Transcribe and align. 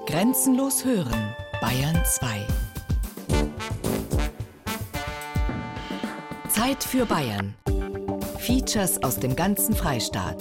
Grenzenlos 0.00 0.84
hören, 0.84 1.36
Bayern 1.60 2.02
2. 2.04 2.46
Zeit 6.48 6.82
für 6.82 7.06
Bayern. 7.06 7.54
Features 8.38 9.00
aus 9.04 9.20
dem 9.20 9.36
ganzen 9.36 9.76
Freistaat. 9.76 10.36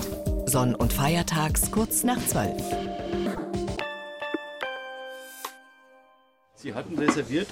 Sonn- 0.47 0.73
und 0.73 0.91
Feiertags 0.91 1.69
kurz 1.69 2.03
nach 2.03 2.17
12. 2.25 2.59
Sie 6.55 6.73
hatten 6.73 6.97
reserviert 6.97 7.47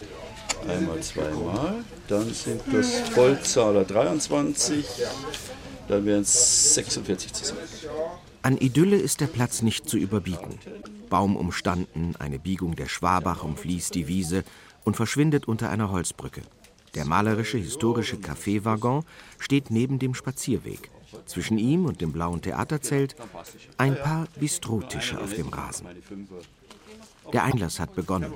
einmal, 0.67 0.99
zweimal. 1.01 1.83
Dann 2.07 2.33
sind 2.33 2.61
das 2.71 2.99
Vollzahler 3.09 3.83
23. 3.83 4.85
Dann 5.87 6.05
wären 6.05 6.21
es 6.21 6.73
46 6.73 7.33
zusammen. 7.33 7.61
An 8.41 8.57
Idylle 8.57 8.95
ist 8.95 9.21
der 9.21 9.27
Platz 9.27 9.61
nicht 9.61 9.87
zu 9.89 9.97
überbieten. 9.97 10.57
Baum 11.09 11.35
umstanden, 11.35 12.15
eine 12.19 12.39
Biegung 12.39 12.75
der 12.75 12.87
Schwabach 12.87 13.43
umfließt 13.43 13.93
die 13.95 14.07
Wiese 14.07 14.43
und 14.83 14.95
verschwindet 14.95 15.47
unter 15.47 15.69
einer 15.69 15.91
Holzbrücke. 15.91 16.41
Der 16.95 17.05
malerische 17.05 17.57
historische 17.57 18.17
Kaffeewaggon 18.17 19.03
steht 19.37 19.69
neben 19.69 19.99
dem 19.99 20.15
Spazierweg. 20.15 20.89
Zwischen 21.25 21.57
ihm 21.57 21.85
und 21.85 22.01
dem 22.01 22.11
blauen 22.11 22.41
Theaterzelt 22.41 23.15
ein 23.77 23.95
paar 23.95 24.27
Bistrotische 24.39 25.19
auf 25.19 25.33
dem 25.33 25.49
Rasen. 25.49 25.87
Der 27.33 27.43
Einlass 27.43 27.79
hat 27.79 27.95
begonnen. 27.95 28.33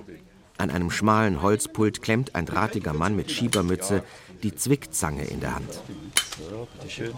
An 0.57 0.69
einem 0.69 0.91
schmalen 0.91 1.41
Holzpult 1.41 2.01
klemmt 2.01 2.35
ein 2.35 2.45
drahtiger 2.45 2.93
Mann 2.93 3.15
mit 3.15 3.31
Schiebermütze 3.31 4.03
die 4.43 4.55
Zwickzange 4.55 5.25
in 5.25 5.39
der 5.39 5.55
Hand. 5.55 5.81
So, 6.37 6.67
bitteschön. 6.73 7.13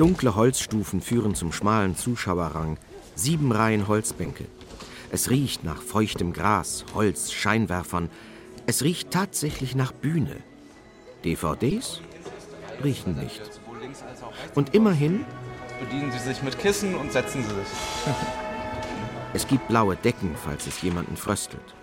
Dunkle 0.00 0.34
Holzstufen 0.34 1.02
führen 1.02 1.34
zum 1.34 1.52
schmalen 1.52 1.94
Zuschauerrang, 1.94 2.78
sieben 3.16 3.52
Reihen 3.52 3.86
Holzbänke. 3.86 4.46
Es 5.10 5.28
riecht 5.28 5.62
nach 5.62 5.82
feuchtem 5.82 6.32
Gras, 6.32 6.86
Holz, 6.94 7.32
Scheinwerfern. 7.32 8.08
Es 8.66 8.82
riecht 8.82 9.10
tatsächlich 9.10 9.74
nach 9.74 9.92
Bühne. 9.92 10.36
DVDs 11.22 12.00
riechen 12.82 13.16
nicht. 13.16 13.42
Und 14.54 14.74
immerhin, 14.74 15.26
Bedienen 15.80 16.10
Sie 16.12 16.18
sich 16.18 16.42
mit 16.42 16.58
Kissen 16.58 16.94
und 16.94 17.12
setzen 17.12 17.42
Sie 17.42 17.54
sich. 17.54 17.68
es 19.34 19.46
gibt 19.46 19.68
blaue 19.68 19.96
Decken, 19.96 20.34
falls 20.34 20.66
es 20.66 20.80
jemanden 20.80 21.18
fröstelt. 21.18 21.74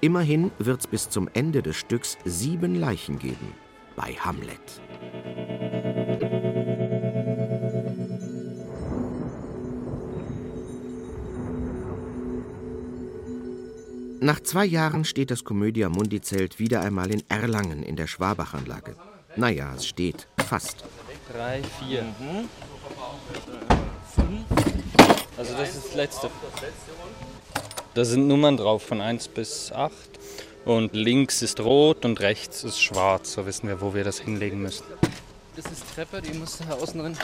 Immerhin 0.00 0.50
wird's 0.58 0.86
bis 0.86 1.10
zum 1.10 1.28
Ende 1.34 1.62
des 1.62 1.76
Stücks 1.76 2.16
sieben 2.24 2.74
Leichen 2.74 3.18
geben. 3.18 3.52
Bei 3.96 4.14
Hamlet. 4.14 4.80
Nach 14.22 14.38
zwei 14.38 14.66
Jahren 14.66 15.06
steht 15.06 15.30
das 15.30 15.44
Commedia 15.44 15.88
Mundi-Zelt 15.88 16.58
wieder 16.58 16.82
einmal 16.82 17.10
in 17.10 17.22
Erlangen 17.30 17.82
in 17.82 17.96
der 17.96 18.06
Schwabachanlage. 18.06 18.94
Naja, 19.36 19.72
es 19.74 19.86
steht 19.86 20.28
fast. 20.46 20.84
Drei, 21.32 21.62
vier. 21.78 22.04
Fünf. 24.14 24.44
Also 25.38 25.54
das 25.54 25.74
ist 25.74 25.86
das 25.86 25.94
letzte. 25.94 26.30
Da 27.94 28.04
sind 28.04 28.28
Nummern 28.28 28.58
drauf 28.58 28.82
von 28.82 29.00
1 29.00 29.28
bis 29.28 29.72
8. 29.72 29.90
Und 30.66 30.92
links 30.92 31.40
ist 31.40 31.58
rot 31.60 32.04
und 32.04 32.20
rechts 32.20 32.62
ist 32.62 32.78
schwarz. 32.78 33.32
So 33.32 33.46
wissen 33.46 33.68
wir, 33.68 33.80
wo 33.80 33.94
wir 33.94 34.04
das 34.04 34.20
hinlegen 34.20 34.60
müssen. 34.60 34.84
Das 35.56 35.64
ist 35.72 35.94
Treppe, 35.94 36.20
die 36.20 36.36
muss 36.36 36.58
da 36.58 36.74
außen 36.74 37.00
drin. 37.00 37.16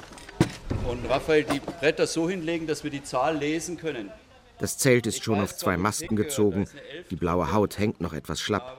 Und 0.89 1.05
Raphael, 1.11 1.45
die 1.45 1.61
Bretter 1.61 2.07
so 2.07 2.27
hinlegen, 2.27 2.67
dass 2.67 2.85
wir 2.85 2.91
die 2.91 3.03
Zahl 3.03 3.37
lesen 3.37 3.77
können. 3.77 4.11
Das 4.59 4.79
Zelt 4.79 5.07
ist 5.07 5.23
schon 5.23 5.41
auf 5.41 5.55
zwei 5.57 5.77
Masten 5.77 6.17
gezogen, 6.17 6.67
die 7.11 7.17
blaue 7.17 7.53
Haut 7.53 7.79
hängt 7.79 8.01
noch 8.01 8.15
etwas 8.15 8.41
schlapp. 8.41 8.79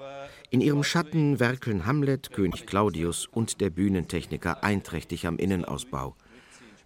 In 0.50 0.62
ihrem 0.62 0.84
Schatten 0.84 1.40
werkeln 1.40 1.86
Hamlet, 1.86 2.32
König 2.32 2.66
Claudius 2.66 3.28
und 3.28 3.62
der 3.62 3.70
Bühnentechniker 3.70 4.64
einträchtig 4.64 5.28
am 5.28 5.38
Innenausbau. 5.38 6.16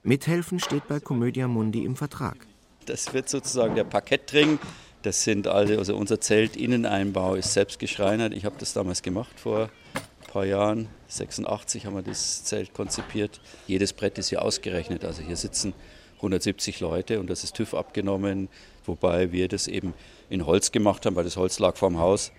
Mithelfen 0.04 0.60
steht 0.60 0.88
bei 0.88 1.00
Commedia 1.00 1.48
Mundi 1.48 1.86
im 1.86 1.96
Vertrag. 1.96 2.48
Das 2.88 3.14
wird 3.14 3.30
sozusagen 3.30 3.76
der 3.76 3.84
Parkettring. 3.84 4.58
Das 5.04 5.24
sind 5.24 5.48
alle, 5.48 5.78
also 5.78 5.96
unser 5.96 6.20
Zelt-Inneneinbau 6.20 7.36
ist 7.36 7.54
selbst 7.54 7.80
geschreinert. 7.80 8.34
Ich 8.34 8.46
habe 8.46 8.56
das 8.58 8.74
damals 8.74 9.04
gemacht 9.04 9.40
vor 9.40 9.70
ein 9.94 10.28
paar 10.28 10.46
Jahren. 10.46 10.88
86 11.08 11.86
haben 11.86 11.96
wir 11.96 12.02
das 12.02 12.44
Zelt 12.44 12.74
konzipiert. 12.74 13.42
Jedes 13.68 13.94
Brett 13.94 14.18
ist 14.18 14.30
hier 14.30 14.42
ausgerechnet. 14.42 15.06
Also 15.06 15.22
hier 15.22 15.38
sitzen 15.38 15.74
170 16.18 16.80
Leute 16.80 17.20
und 17.20 17.30
das 17.30 17.44
ist 17.44 17.56
TÜV 17.56 17.74
abgenommen, 17.74 18.50
wobei 18.86 19.32
wir 19.32 19.48
das 19.48 19.68
eben 19.68 19.94
in 20.30 20.46
Holz 20.46 20.72
gemacht 20.72 21.06
haben, 21.06 21.16
weil 21.16 21.24
das 21.24 21.38
Holz 21.38 21.60
lag 21.60 21.78
vorm 21.78 21.98
Haus. 21.98 22.32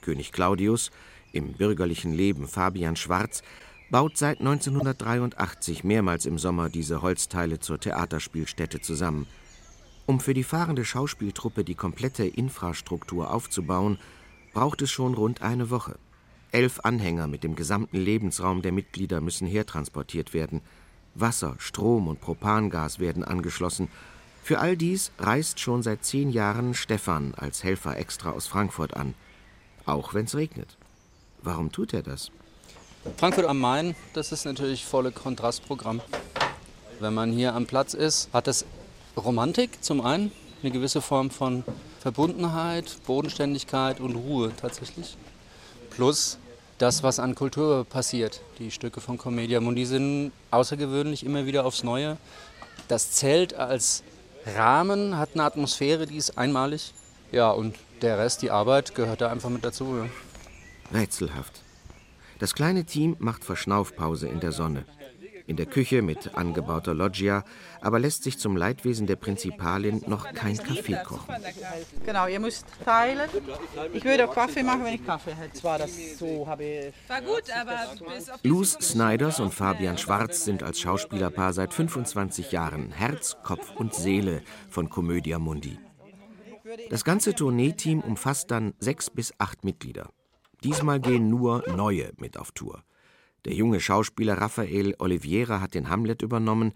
König 0.00 0.32
Claudius, 0.32 0.90
im 1.32 1.52
bürgerlichen 1.52 2.12
Leben 2.12 2.48
Fabian 2.48 2.96
Schwarz, 2.96 3.42
baut 3.90 4.16
seit 4.16 4.40
1983 4.40 5.84
mehrmals 5.84 6.26
im 6.26 6.38
Sommer 6.38 6.68
diese 6.68 7.02
Holzteile 7.02 7.58
zur 7.58 7.80
Theaterspielstätte 7.80 8.80
zusammen. 8.80 9.26
Um 10.06 10.20
für 10.20 10.34
die 10.34 10.44
fahrende 10.44 10.84
Schauspieltruppe 10.84 11.64
die 11.64 11.74
komplette 11.74 12.24
Infrastruktur 12.24 13.32
aufzubauen, 13.32 13.98
braucht 14.52 14.82
es 14.82 14.90
schon 14.90 15.14
rund 15.14 15.42
eine 15.42 15.70
Woche. 15.70 15.98
Elf 16.50 16.80
Anhänger 16.82 17.26
mit 17.26 17.44
dem 17.44 17.56
gesamten 17.56 17.98
Lebensraum 17.98 18.62
der 18.62 18.72
Mitglieder 18.72 19.20
müssen 19.20 19.46
hertransportiert 19.46 20.32
werden. 20.32 20.62
Wasser, 21.14 21.56
Strom 21.58 22.08
und 22.08 22.20
Propangas 22.20 22.98
werden 22.98 23.22
angeschlossen. 23.22 23.88
Für 24.48 24.60
all 24.60 24.78
dies 24.78 25.10
reist 25.18 25.60
schon 25.60 25.82
seit 25.82 26.06
zehn 26.06 26.30
Jahren 26.30 26.72
Stefan 26.72 27.34
als 27.36 27.64
Helfer 27.64 27.98
extra 27.98 28.30
aus 28.30 28.46
Frankfurt 28.46 28.96
an. 28.96 29.12
Auch 29.84 30.14
wenn's 30.14 30.34
regnet. 30.34 30.78
Warum 31.42 31.70
tut 31.70 31.92
er 31.92 32.02
das? 32.02 32.30
Frankfurt 33.18 33.44
am 33.44 33.58
Main, 33.58 33.94
das 34.14 34.32
ist 34.32 34.46
natürlich 34.46 34.86
volle 34.86 35.12
Kontrastprogramm. 35.12 36.00
Wenn 36.98 37.12
man 37.12 37.30
hier 37.30 37.54
am 37.54 37.66
Platz 37.66 37.92
ist, 37.92 38.30
hat 38.32 38.48
es 38.48 38.64
Romantik 39.18 39.84
zum 39.84 40.00
einen, 40.00 40.32
eine 40.62 40.72
gewisse 40.72 41.02
Form 41.02 41.28
von 41.28 41.62
Verbundenheit, 42.00 42.96
Bodenständigkeit 43.06 44.00
und 44.00 44.16
Ruhe 44.16 44.50
tatsächlich. 44.56 45.18
Plus 45.90 46.38
das, 46.78 47.02
was 47.02 47.18
an 47.18 47.34
Kultur 47.34 47.84
passiert. 47.84 48.40
Die 48.58 48.70
Stücke 48.70 49.02
von 49.02 49.18
Commedia 49.18 49.60
Mundi 49.60 49.84
sind 49.84 50.32
außergewöhnlich 50.50 51.22
immer 51.22 51.44
wieder 51.44 51.66
aufs 51.66 51.84
Neue. 51.84 52.16
Das 52.88 53.10
Zelt 53.10 53.52
als 53.52 54.02
Rahmen 54.46 55.16
hat 55.16 55.30
eine 55.34 55.44
Atmosphäre, 55.44 56.06
die 56.06 56.16
ist 56.16 56.38
einmalig. 56.38 56.94
Ja, 57.32 57.50
und 57.50 57.76
der 58.02 58.18
Rest, 58.18 58.42
die 58.42 58.50
Arbeit, 58.50 58.94
gehört 58.94 59.20
da 59.20 59.30
einfach 59.30 59.50
mit 59.50 59.64
dazu. 59.64 59.96
Ja. 60.92 60.98
Rätselhaft. 60.98 61.60
Das 62.38 62.54
kleine 62.54 62.84
Team 62.84 63.16
macht 63.18 63.44
Verschnaufpause 63.44 64.28
in 64.28 64.40
der 64.40 64.52
Sonne. 64.52 64.84
In 65.48 65.56
der 65.56 65.64
Küche 65.64 66.02
mit 66.02 66.36
angebauter 66.36 66.92
Loggia, 66.92 67.42
aber 67.80 67.98
lässt 67.98 68.22
sich 68.22 68.38
zum 68.38 68.54
Leidwesen 68.54 69.06
der 69.06 69.16
Prinzipalin 69.16 70.04
noch 70.06 70.30
kein 70.34 70.58
Kaffee 70.58 71.00
kochen. 71.02 71.34
Genau, 72.04 72.26
ihr 72.26 72.38
müsst 72.38 72.66
teilen. 72.84 73.30
Ich 73.94 74.04
würde 74.04 74.28
auch 74.28 74.34
Kaffee 74.34 74.62
machen, 74.62 74.84
wenn 74.84 74.94
ich 74.94 75.06
Kaffee 75.06 75.34
hätte. 75.34 75.54
Zwar 75.54 75.78
das 75.78 76.18
so 76.18 76.46
habe 76.46 76.64
ich. 76.64 76.94
War 77.08 77.22
gut, 77.22 77.44
aber 77.50 78.14
bis 78.14 78.28
auf 78.28 78.40
Luz 78.44 78.76
Snyders 78.78 79.40
und 79.40 79.54
Fabian 79.54 79.96
Schwarz 79.96 80.44
sind 80.44 80.62
als 80.62 80.80
Schauspielerpaar 80.80 81.54
seit 81.54 81.72
25 81.72 82.52
Jahren 82.52 82.92
Herz, 82.92 83.38
Kopf 83.42 83.74
und 83.74 83.94
Seele 83.94 84.42
von 84.68 84.90
Commedia 84.90 85.38
Mundi. 85.38 85.78
Das 86.90 87.04
ganze 87.04 87.34
Tourneeteam 87.34 88.00
umfasst 88.00 88.50
dann 88.50 88.74
sechs 88.80 89.08
bis 89.08 89.32
acht 89.38 89.64
Mitglieder. 89.64 90.10
Diesmal 90.62 91.00
gehen 91.00 91.30
nur 91.30 91.64
Neue 91.74 92.12
mit 92.18 92.36
auf 92.36 92.52
Tour. 92.52 92.82
Der 93.48 93.56
junge 93.56 93.80
Schauspieler 93.80 94.34
Raphael 94.34 94.94
Oliveira 94.98 95.62
hat 95.62 95.72
den 95.72 95.88
Hamlet 95.88 96.20
übernommen, 96.20 96.74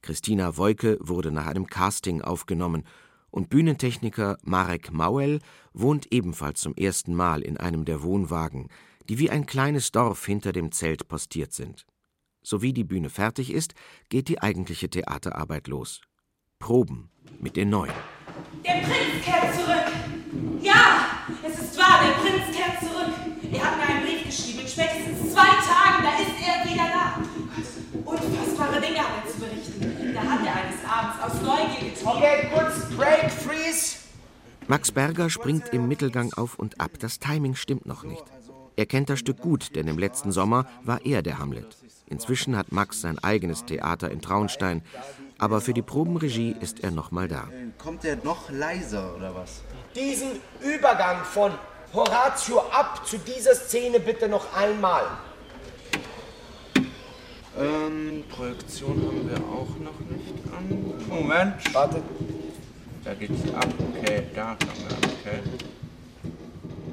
Christina 0.00 0.56
Woike 0.56 0.96
wurde 0.98 1.30
nach 1.30 1.44
einem 1.44 1.66
Casting 1.66 2.22
aufgenommen 2.22 2.84
und 3.30 3.50
Bühnentechniker 3.50 4.38
Marek 4.42 4.90
Mauel 4.90 5.40
wohnt 5.74 6.10
ebenfalls 6.14 6.62
zum 6.62 6.74
ersten 6.76 7.14
Mal 7.14 7.42
in 7.42 7.58
einem 7.58 7.84
der 7.84 8.02
Wohnwagen, 8.02 8.68
die 9.10 9.18
wie 9.18 9.28
ein 9.28 9.44
kleines 9.44 9.92
Dorf 9.92 10.24
hinter 10.24 10.52
dem 10.52 10.72
Zelt 10.72 11.08
postiert 11.08 11.52
sind. 11.52 11.84
Sowie 12.42 12.72
die 12.72 12.84
Bühne 12.84 13.10
fertig 13.10 13.52
ist, 13.52 13.74
geht 14.08 14.28
die 14.28 14.40
eigentliche 14.40 14.88
Theaterarbeit 14.88 15.68
los. 15.68 16.00
Proben 16.58 17.10
mit 17.38 17.54
den 17.54 17.68
Neuen. 17.68 17.92
Der 18.64 18.80
Prinz 18.80 19.22
kehrt 19.22 19.53
Max 34.74 34.90
Berger 34.90 35.30
springt 35.30 35.68
im 35.72 35.86
Mittelgang 35.86 36.32
auf 36.32 36.58
und 36.58 36.80
ab. 36.80 36.90
Das 36.98 37.20
Timing 37.20 37.54
stimmt 37.54 37.86
noch 37.86 38.02
nicht. 38.02 38.24
Er 38.74 38.86
kennt 38.86 39.08
das 39.08 39.20
Stück 39.20 39.38
gut, 39.38 39.76
denn 39.76 39.86
im 39.86 40.00
letzten 40.00 40.32
Sommer 40.32 40.66
war 40.82 41.06
er 41.06 41.22
der 41.22 41.38
Hamlet. 41.38 41.76
Inzwischen 42.08 42.56
hat 42.56 42.72
Max 42.72 43.00
sein 43.00 43.20
eigenes 43.20 43.64
Theater 43.64 44.10
in 44.10 44.20
Traunstein. 44.20 44.82
Aber 45.38 45.60
für 45.60 45.74
die 45.74 45.82
Probenregie 45.82 46.56
ist 46.60 46.82
er 46.82 46.90
nochmal 46.90 47.28
da. 47.28 47.46
Kommt 47.78 48.04
er 48.04 48.16
noch 48.16 48.50
leiser 48.50 49.14
oder 49.14 49.32
was? 49.36 49.62
Diesen 49.94 50.40
Übergang 50.60 51.22
von 51.22 51.52
Horatio 51.92 52.58
ab 52.72 53.06
zu 53.06 53.16
dieser 53.18 53.54
Szene 53.54 54.00
bitte 54.00 54.28
noch 54.28 54.56
einmal. 54.56 55.04
Ähm, 57.56 58.24
Projektion 58.28 59.00
haben 59.06 59.30
wir 59.30 59.36
auch 59.36 59.68
noch 59.78 60.00
nicht 60.10 60.34
an. 60.52 61.16
Moment. 61.16 61.72
Warte. 61.72 62.02
Da 63.04 63.14
geht's 63.14 63.52
ab. 63.54 63.68
Okay, 63.96 64.22
da. 64.34 64.52
Okay. 64.52 65.40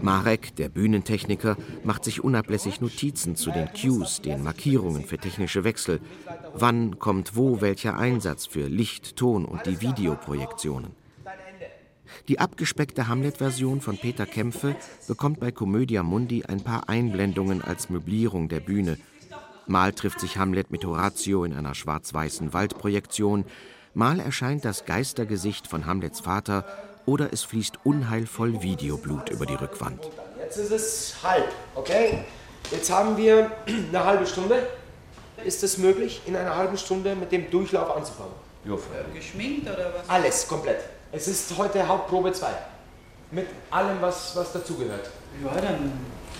Marek, 0.01 0.55
der 0.55 0.69
Bühnentechniker, 0.69 1.57
macht 1.83 2.03
sich 2.03 2.23
unablässig 2.23 2.81
Notizen 2.81 3.35
zu 3.35 3.51
den 3.51 3.69
Cues, 3.71 4.21
den 4.21 4.43
Markierungen 4.43 5.05
für 5.05 5.17
technische 5.17 5.63
Wechsel. 5.63 5.99
Wann 6.53 6.99
kommt 6.99 7.35
wo 7.35 7.61
welcher 7.61 7.97
Einsatz 7.97 8.45
für 8.45 8.67
Licht, 8.67 9.15
Ton 9.15 9.45
und 9.45 9.65
die 9.65 9.79
Videoprojektionen. 9.81 10.91
Die 12.27 12.39
abgespeckte 12.39 13.07
Hamlet-Version 13.07 13.79
von 13.79 13.97
Peter 13.97 14.25
Kämpfe 14.25 14.75
bekommt 15.07 15.39
bei 15.39 15.51
Commedia 15.51 16.03
Mundi 16.03 16.43
ein 16.43 16.61
paar 16.61 16.89
Einblendungen 16.89 17.61
als 17.61 17.89
Möblierung 17.89 18.49
der 18.49 18.59
Bühne. 18.59 18.97
Mal 19.67 19.93
trifft 19.93 20.19
sich 20.19 20.37
Hamlet 20.37 20.71
mit 20.71 20.83
Horatio 20.83 21.45
in 21.45 21.53
einer 21.53 21.75
schwarz-weißen 21.75 22.53
Waldprojektion, 22.53 23.45
mal 23.93 24.19
erscheint 24.19 24.65
das 24.65 24.85
Geistergesicht 24.85 25.67
von 25.67 25.85
Hamlets 25.85 26.21
Vater 26.21 26.65
oder 27.05 27.33
es 27.33 27.43
fließt 27.43 27.79
unheilvoll 27.83 28.61
Videoblut 28.61 29.29
über 29.29 29.45
die 29.45 29.55
Rückwand. 29.55 29.99
Jetzt 30.39 30.57
ist 30.57 30.71
es 30.71 31.15
halb, 31.23 31.47
okay? 31.75 32.25
Jetzt 32.71 32.91
haben 32.91 33.17
wir 33.17 33.51
eine 33.67 34.03
halbe 34.03 34.25
Stunde. 34.25 34.67
Ist 35.43 35.63
es 35.63 35.77
möglich, 35.77 36.21
in 36.25 36.35
einer 36.35 36.55
halben 36.55 36.77
Stunde 36.77 37.15
mit 37.15 37.31
dem 37.31 37.49
Durchlauf 37.49 37.95
anzufangen? 37.95 38.33
Freddy. 38.63 39.17
Geschminkt 39.17 39.67
oder 39.67 39.91
was? 39.95 40.07
Alles, 40.07 40.47
komplett. 40.47 40.81
Es 41.11 41.27
ist 41.27 41.57
heute 41.57 41.87
Hauptprobe 41.87 42.31
2. 42.31 42.47
Mit 43.31 43.47
allem, 43.71 43.99
was, 44.01 44.35
was 44.35 44.53
dazugehört. 44.53 45.09
Ja, 45.43 45.59
dann 45.59 45.91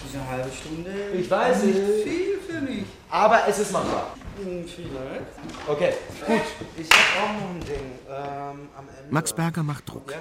ist 0.06 0.15
eine 0.15 0.27
halbe 0.30 0.50
Stunde. 0.51 0.92
Ich 1.13 1.30
weiß, 1.30 1.63
nicht 1.63 1.80
viel 2.04 2.31
für 2.51 2.62
mich. 2.62 2.83
Aber 3.09 3.48
es 3.48 3.59
ist 3.59 3.71
machbar. 3.71 4.15
Hm, 4.42 4.65
Vielleicht. 4.65 5.68
Okay, 5.68 5.94
gut. 6.25 6.42
Ich 6.77 6.89
hab 6.89 7.24
auch 7.24 7.33
noch 7.33 7.50
ein 7.50 7.59
Ding. 7.62 7.92
Ähm, 8.09 8.69
am 8.77 8.88
Ende. 8.88 9.12
Max 9.13 9.33
Berger 9.33 9.63
macht 9.63 9.89
Druck. 9.89 10.13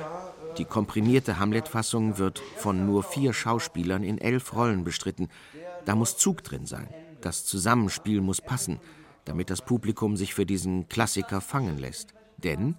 Die 0.59 0.65
komprimierte 0.65 1.39
Hamlet-Fassung 1.39 2.19
wird 2.19 2.41
von 2.57 2.85
nur 2.87 3.03
vier 3.03 3.33
Schauspielern 3.33 4.03
in 4.03 4.19
elf 4.19 4.55
Rollen 4.55 4.85
bestritten. 4.85 5.29
Da 5.85 5.95
muss 5.95 6.17
Zug 6.17 6.43
drin 6.43 6.67
sein. 6.67 6.89
Das 7.21 7.45
Zusammenspiel 7.45 8.21
muss 8.21 8.41
passen, 8.41 8.81
damit 9.25 9.51
das 9.51 9.63
Publikum 9.63 10.17
sich 10.17 10.35
für 10.35 10.47
diesen 10.47 10.89
Klassiker 10.89 11.41
fangen 11.41 11.79
lässt. 11.79 12.15
Denn, 12.39 12.75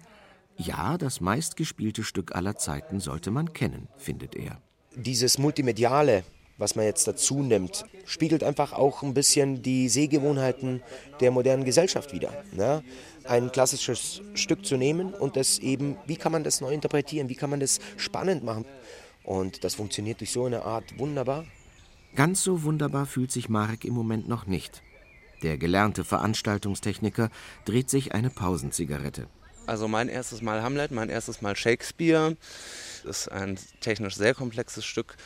ja, 0.56 0.98
das 0.98 1.20
meistgespielte 1.20 2.04
Stück 2.04 2.34
aller 2.34 2.56
Zeiten 2.56 3.00
sollte 3.00 3.30
man 3.30 3.52
kennen, 3.52 3.88
findet 3.96 4.36
er. 4.36 4.58
Dieses 4.94 5.38
Multimediale, 5.38 6.24
was 6.58 6.76
man 6.76 6.84
jetzt 6.84 7.06
dazu 7.06 7.42
nimmt, 7.42 7.84
spiegelt 8.04 8.44
einfach 8.44 8.72
auch 8.72 9.02
ein 9.02 9.14
bisschen 9.14 9.62
die 9.62 9.88
Sehgewohnheiten 9.88 10.82
der 11.20 11.30
modernen 11.30 11.64
Gesellschaft 11.64 12.12
wider. 12.12 12.32
Ne? 12.52 12.82
Ein 13.24 13.52
klassisches 13.52 14.20
Stück 14.34 14.64
zu 14.64 14.76
nehmen 14.76 15.14
und 15.14 15.36
das 15.36 15.58
eben, 15.58 15.96
wie 16.06 16.16
kann 16.16 16.32
man 16.32 16.44
das 16.44 16.60
neu 16.60 16.72
interpretieren, 16.72 17.28
wie 17.28 17.34
kann 17.34 17.50
man 17.50 17.60
das 17.60 17.80
spannend 17.96 18.44
machen. 18.44 18.64
Und 19.24 19.64
das 19.64 19.74
funktioniert 19.76 20.20
durch 20.20 20.32
so 20.32 20.44
eine 20.44 20.64
Art 20.64 20.98
wunderbar. 20.98 21.44
Ganz 22.14 22.42
so 22.42 22.62
wunderbar 22.62 23.06
fühlt 23.06 23.32
sich 23.32 23.48
Marek 23.48 23.84
im 23.84 23.94
Moment 23.94 24.28
noch 24.28 24.46
nicht. 24.46 24.82
Der 25.42 25.58
gelernte 25.58 26.04
Veranstaltungstechniker 26.04 27.30
dreht 27.64 27.90
sich 27.90 28.12
eine 28.12 28.30
Pausenzigarette. 28.30 29.26
Also 29.66 29.88
mein 29.88 30.08
erstes 30.08 30.42
Mal 30.42 30.62
Hamlet, 30.62 30.90
mein 30.90 31.08
erstes 31.08 31.40
Mal 31.40 31.56
Shakespeare. 31.56 32.36
Das 33.04 33.22
ist 33.22 33.28
ein 33.28 33.58
technisch 33.80 34.16
sehr 34.16 34.34
komplexes 34.34 34.84
Stück. 34.84 35.16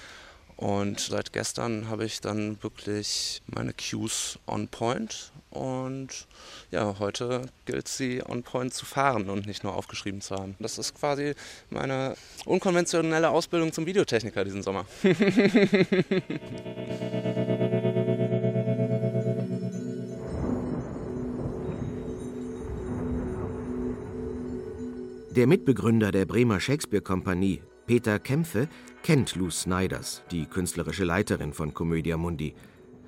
Und 0.57 1.01
seit 1.01 1.35
gestern 1.35 1.89
habe 1.89 2.07
ich 2.07 2.21
dann 2.21 2.63
wirklich 2.63 3.43
meine 3.47 3.75
Cues 3.75 4.39
on 4.47 4.69
point. 4.69 5.33
Und 5.51 6.27
ja, 6.71 6.99
heute 6.99 7.43
gilt 7.67 7.89
sie 7.89 8.23
on 8.27 8.43
point 8.43 8.73
zu 8.73 8.87
fahren 8.87 9.29
und 9.29 9.47
nicht 9.47 9.65
nur 9.65 9.75
aufgeschrieben 9.75 10.21
zu 10.21 10.35
haben. 10.35 10.57
Das 10.59 10.79
ist 10.79 10.95
quasi 10.95 11.35
meine 11.71 12.17
unkonventionelle 12.45 13.31
Ausbildung 13.31 13.73
zum 13.73 13.87
Videotechniker 13.87 14.45
diesen 14.45 14.63
Sommer. 14.63 14.87
Der 25.37 25.47
Mitbegründer 25.47 26.13
der 26.13 26.25
Bremer 26.25 26.61
Shakespeare-Kompanie, 26.61 27.61
Peter 27.87 28.19
Kämpfe, 28.19 28.69
kennt 29.07 29.37
Lou 29.37 29.51
Snyders, 29.51 30.25
die 30.33 30.47
künstlerische 30.47 31.05
Leiterin 31.05 31.53
von 31.53 31.73
Commedia 31.73 32.17
Mundi. 32.17 32.57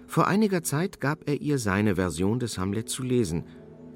Vor 0.06 0.28
einiger 0.28 0.62
Zeit 0.62 1.00
gab 1.00 1.28
er 1.28 1.40
ihr 1.40 1.58
seine 1.58 1.96
Version 1.96 2.38
des 2.38 2.56
Hamlet 2.56 2.88
zu 2.88 3.02
lesen. 3.02 3.42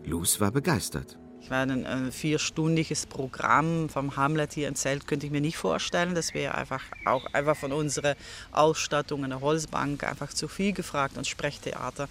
Luz 0.04 0.40
war 0.40 0.50
begeistert. 0.50 1.16
Ich 1.40 1.48
meine, 1.48 1.74
ein, 1.74 1.86
ein 1.86 2.10
vierstündiges 2.10 3.06
Programm 3.06 3.88
vom 3.88 4.16
Hamlet 4.16 4.52
hier 4.52 4.66
im 4.66 4.74
Zelt 4.74 5.06
könnte 5.06 5.26
ich 5.26 5.32
mir 5.32 5.40
nicht 5.40 5.56
vorstellen. 5.56 6.16
Das 6.16 6.34
wäre 6.34 6.56
einfach 6.56 6.82
auch 7.04 7.24
einfach 7.34 7.56
von 7.56 7.70
unserer 7.70 8.16
Ausstattung 8.50 9.22
in 9.22 9.30
der 9.30 9.40
Holzbank 9.40 10.02
einfach 10.02 10.30
zu 10.32 10.48
viel 10.48 10.72
gefragt. 10.72 11.16
Und 11.16 11.28
Sprechtheater 11.28 12.08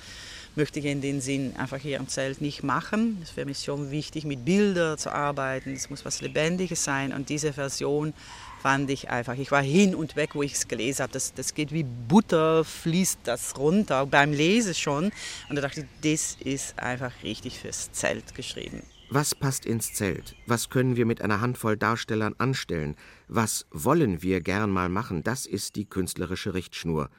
möchte 0.56 0.80
ich 0.80 0.86
in 0.86 1.02
dem 1.02 1.20
Sinn 1.20 1.54
einfach 1.58 1.80
hier 1.80 1.98
im 1.98 2.08
Zelt 2.08 2.40
nicht 2.40 2.64
machen. 2.64 3.18
Es 3.22 3.36
wäre 3.36 3.46
mir 3.46 3.56
schon 3.56 3.92
wichtig, 3.92 4.24
mit 4.24 4.46
Bildern 4.46 4.98
zu 4.98 5.14
arbeiten. 5.14 5.74
Es 5.74 5.90
muss 5.90 6.06
was 6.06 6.22
Lebendiges 6.22 6.82
sein. 6.82 7.12
Und 7.12 7.28
diese 7.28 7.52
Version 7.52 8.14
fand 8.62 8.90
ich 8.90 9.10
einfach, 9.10 9.36
ich 9.38 9.52
war 9.52 9.64
hin 9.64 9.96
und 9.96 10.16
weg, 10.16 10.36
wo 10.36 10.44
ich 10.44 10.54
es 10.54 10.68
gelesen 10.68 11.04
habe. 11.04 11.14
Das, 11.14 11.34
das 11.34 11.54
geht 11.54 11.72
wie 11.72 11.84
Butter, 11.84 12.64
fließt 12.64 13.20
das 13.24 13.58
runter, 13.58 14.06
beim 14.06 14.32
Lesen 14.32 14.76
schon. 14.76 15.12
Und 15.50 15.56
da 15.56 15.62
dachte 15.62 15.82
ich, 15.82 15.88
das 16.02 16.38
ist 16.46 16.80
einfach 16.80 17.12
richtig 17.24 17.60
fürs 17.60 17.92
Zelt 17.92 18.36
geschrieben. 18.36 18.84
Was 19.10 19.36
passt 19.36 19.66
ins 19.66 19.94
Zelt? 19.94 20.36
Was 20.46 20.70
können 20.70 20.96
wir 20.96 21.06
mit 21.06 21.22
einer 21.22 21.42
Handvoll 21.42 21.76
Darstellern 21.76 22.36
anstellen? 22.38 22.96
Was 23.28 23.66
wollen 23.72 24.22
wir 24.22 24.40
gern 24.42 24.70
mal 24.70 24.90
machen? 24.90 25.24
Das 25.24 25.46
ist 25.46 25.76
die 25.76 25.86
künstlerische 25.86 26.54
Richtschnur. 26.54 27.10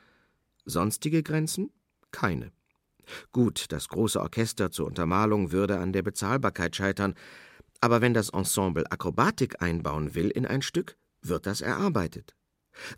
Sonstige 0.65 1.23
Grenzen? 1.23 1.71
Keine. 2.11 2.53
Gut, 3.33 3.67
das 3.71 3.89
große 3.89 4.21
Orchester 4.21 4.71
zur 4.71 4.87
Untermalung 4.87 5.53
würde 5.53 5.81
an 5.81 5.93
der 5.93 6.03
Bezahlbarkeit 6.03 6.77
scheitern, 6.77 7.15
aber 7.81 8.01
wenn 8.01 8.15
das 8.15 8.31
Ensemble 8.31 8.91
Akrobatik 8.91 9.61
einbauen 9.61 10.15
will 10.15 10.31
in 10.31 10.47
ein 10.47 10.63
Stück, 10.63 10.97
wird 11.23 11.47
das 11.47 11.61
erarbeitet. 11.61 12.35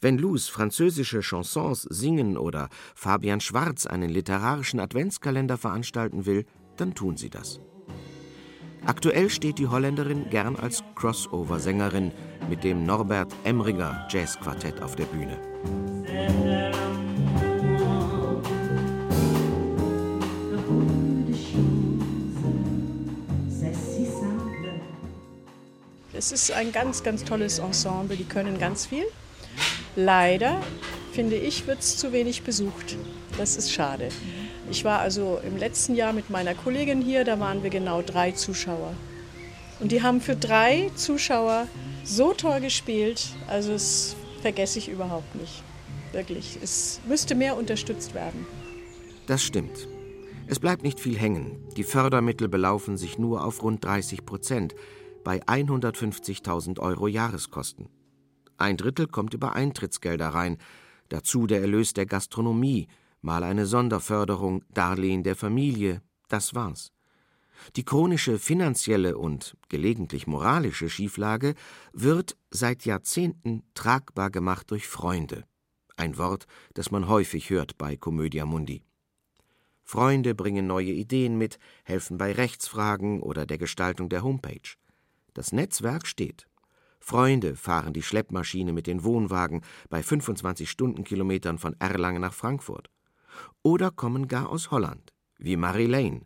Wenn 0.00 0.19
Luz 0.19 0.49
französische 0.49 1.21
Chansons 1.21 1.83
singen 1.83 2.37
oder 2.37 2.69
Fabian 2.95 3.40
Schwarz 3.40 3.87
einen 3.87 4.11
literarischen 4.11 4.81
Adventskalender 4.81 5.59
veranstalten 5.59 6.26
will, 6.26 6.45
dann 6.76 6.95
tun 6.95 7.16
sie 7.16 7.31
das. 7.31 7.61
Aktuell 8.87 9.31
steht 9.31 9.59
die 9.59 9.69
Holländerin 9.69 10.28
gern 10.31 10.57
als 10.57 10.85
Crossover-Sängerin 10.95 12.12
mit 12.50 12.64
dem 12.64 12.85
Norbert 12.85 13.35
Emringer 13.45 14.07
Jazzquartett 14.11 14.83
auf 14.83 14.95
der 14.95 15.07
Bühne. 15.07 15.40
Es 26.25 26.33
ist 26.33 26.52
ein 26.52 26.73
ganz, 26.73 27.02
ganz 27.02 27.23
tolles 27.23 27.59
Ensemble, 27.59 28.16
die 28.16 28.25
können 28.25 28.59
ganz 28.59 28.87
viel. 28.87 29.04
Leider, 29.95 30.59
finde 31.12 31.37
ich, 31.37 31.66
wird 31.66 31.81
es 31.81 31.99
zu 31.99 32.14
wenig 32.14 32.45
besucht. 32.45 32.97
Das 33.37 33.57
ist 33.57 33.71
schade. 33.71 34.09
Ich 34.71 34.87
war 34.87 35.00
also 35.00 35.38
im 35.47 35.59
letzten 35.59 35.95
Jahr 35.95 36.14
mit 36.14 36.31
meiner 36.31 36.54
Kollegin 36.54 37.02
hier, 37.02 37.25
da 37.25 37.40
waren 37.40 37.62
wir 37.62 37.69
genau 37.69 38.00
drei 38.00 38.33
Zuschauer. 38.33 38.95
Und 39.81 39.93
die 39.93 40.02
haben 40.02 40.23
für 40.23 40.35
drei 40.35 40.90
Zuschauer 40.95 41.69
so 42.04 42.33
toll 42.33 42.61
gespielt, 42.61 43.26
also 43.47 43.73
das 43.73 44.16
vergesse 44.40 44.78
ich 44.78 44.88
überhaupt 44.88 45.35
nicht. 45.35 45.62
Wirklich, 46.12 46.59
es 46.62 47.00
müsste 47.07 47.35
mehr 47.35 47.54
unterstützt 47.54 48.14
werden. 48.14 48.47
Das 49.26 49.43
stimmt. 49.43 49.88
Es 50.47 50.59
bleibt 50.59 50.85
nicht 50.85 51.00
viel 51.00 51.19
hängen. 51.19 51.62
Die 51.76 51.85
Fördermittel 51.85 52.49
belaufen 52.49 52.97
sich 52.97 53.19
nur 53.19 53.45
auf 53.45 53.62
rund 53.62 53.85
30 53.85 54.25
Prozent 54.25 54.75
bei 55.25 55.43
150.000 55.43 56.78
Euro 56.78 57.09
Jahreskosten. 57.09 57.88
Ein 58.57 58.76
Drittel 58.76 59.09
kommt 59.09 59.35
über 59.35 59.54
Eintrittsgelder 59.54 60.28
rein, 60.28 60.59
dazu 61.09 61.47
der 61.47 61.61
Erlös 61.61 61.95
der 61.95 62.07
Gastronomie, 62.07 62.87
mal 63.21 63.43
eine 63.43 63.66
Sonderförderung, 63.66 64.62
Darlehen 64.73 65.25
der 65.25 65.35
Familie, 65.35 66.02
das 66.28 66.54
war's. 66.54 66.93
Die 67.76 67.85
chronische 67.85 68.38
finanzielle 68.38 69.16
und 69.16 69.57
gelegentlich 69.69 70.26
moralische 70.26 70.90
Schieflage 70.90 71.54
wird 71.93 72.37
seit 72.50 72.85
Jahrzehnten 72.85 73.62
tragbar 73.75 74.31
gemacht 74.31 74.71
durch 74.71 74.87
Freunde. 74.87 75.45
Ein 75.97 76.19
Wort, 76.19 76.47
das 76.75 76.90
man 76.90 77.09
häufig 77.09 77.50
hört 77.50 77.78
bei 77.78 77.97
Commedia 77.97 78.45
Mundi. 78.45 78.83
Freunde 79.83 80.35
bringen 80.35 80.66
neue 80.66 80.90
Ideen 80.90 81.38
mit, 81.38 81.59
helfen 81.85 82.19
bei 82.19 82.33
Rechtsfragen 82.33 83.23
oder 83.23 83.47
der 83.47 83.59
Gestaltung 83.59 84.09
der 84.09 84.23
Homepage. 84.23 84.76
Das 85.35 85.53
Netzwerk 85.53 86.07
steht. 86.07 86.47
Freunde 87.00 87.55
fahren 87.55 87.93
die 87.93 88.03
Schleppmaschine 88.03 88.73
mit 88.73 88.87
den 88.87 89.05
Wohnwagen 89.05 89.61
bei 89.91 90.03
25 90.03 90.71
Stundenkilometern 90.71 91.59
von 91.59 91.76
Erlangen 91.79 92.23
nach 92.23 92.33
Frankfurt. 92.33 92.88
Oder 93.62 93.91
kommen 93.91 94.29
gar 94.29 94.49
aus 94.49 94.71
Holland, 94.71 95.12
wie 95.37 95.57
Marie 95.57 95.87
Lane, 95.87 96.23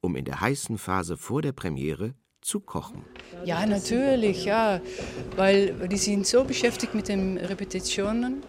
um 0.00 0.16
in 0.16 0.24
der 0.24 0.40
heißen 0.40 0.76
Phase 0.76 1.16
vor 1.16 1.40
der 1.40 1.52
Premiere 1.52 2.14
zu 2.40 2.60
kochen. 2.60 3.04
Ja, 3.44 3.64
natürlich, 3.64 4.44
ja, 4.44 4.80
weil 5.36 5.88
die 5.88 5.96
sind 5.96 6.26
so 6.26 6.44
beschäftigt 6.44 6.94
mit 6.94 7.08
den 7.08 7.38
Repetitionen 7.38 8.42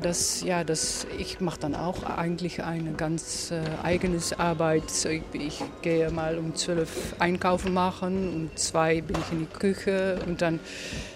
das, 0.00 0.42
ja, 0.42 0.64
das, 0.64 1.06
ich 1.18 1.40
mache 1.40 1.60
dann 1.60 1.74
auch 1.74 2.04
eigentlich 2.04 2.62
eine 2.62 2.92
ganz 2.92 3.50
äh, 3.50 3.60
eigenes 3.82 4.32
Arbeit. 4.32 4.84
Ich, 5.04 5.22
ich, 5.32 5.62
gehe 5.82 6.10
mal 6.10 6.38
um 6.38 6.54
zwölf 6.54 7.14
einkaufen 7.18 7.74
machen, 7.74 8.34
um 8.34 8.56
zwei 8.56 9.00
bin 9.00 9.16
ich 9.20 9.32
in 9.32 9.40
die 9.40 9.58
Küche 9.58 10.20
und 10.26 10.42
dann 10.42 10.60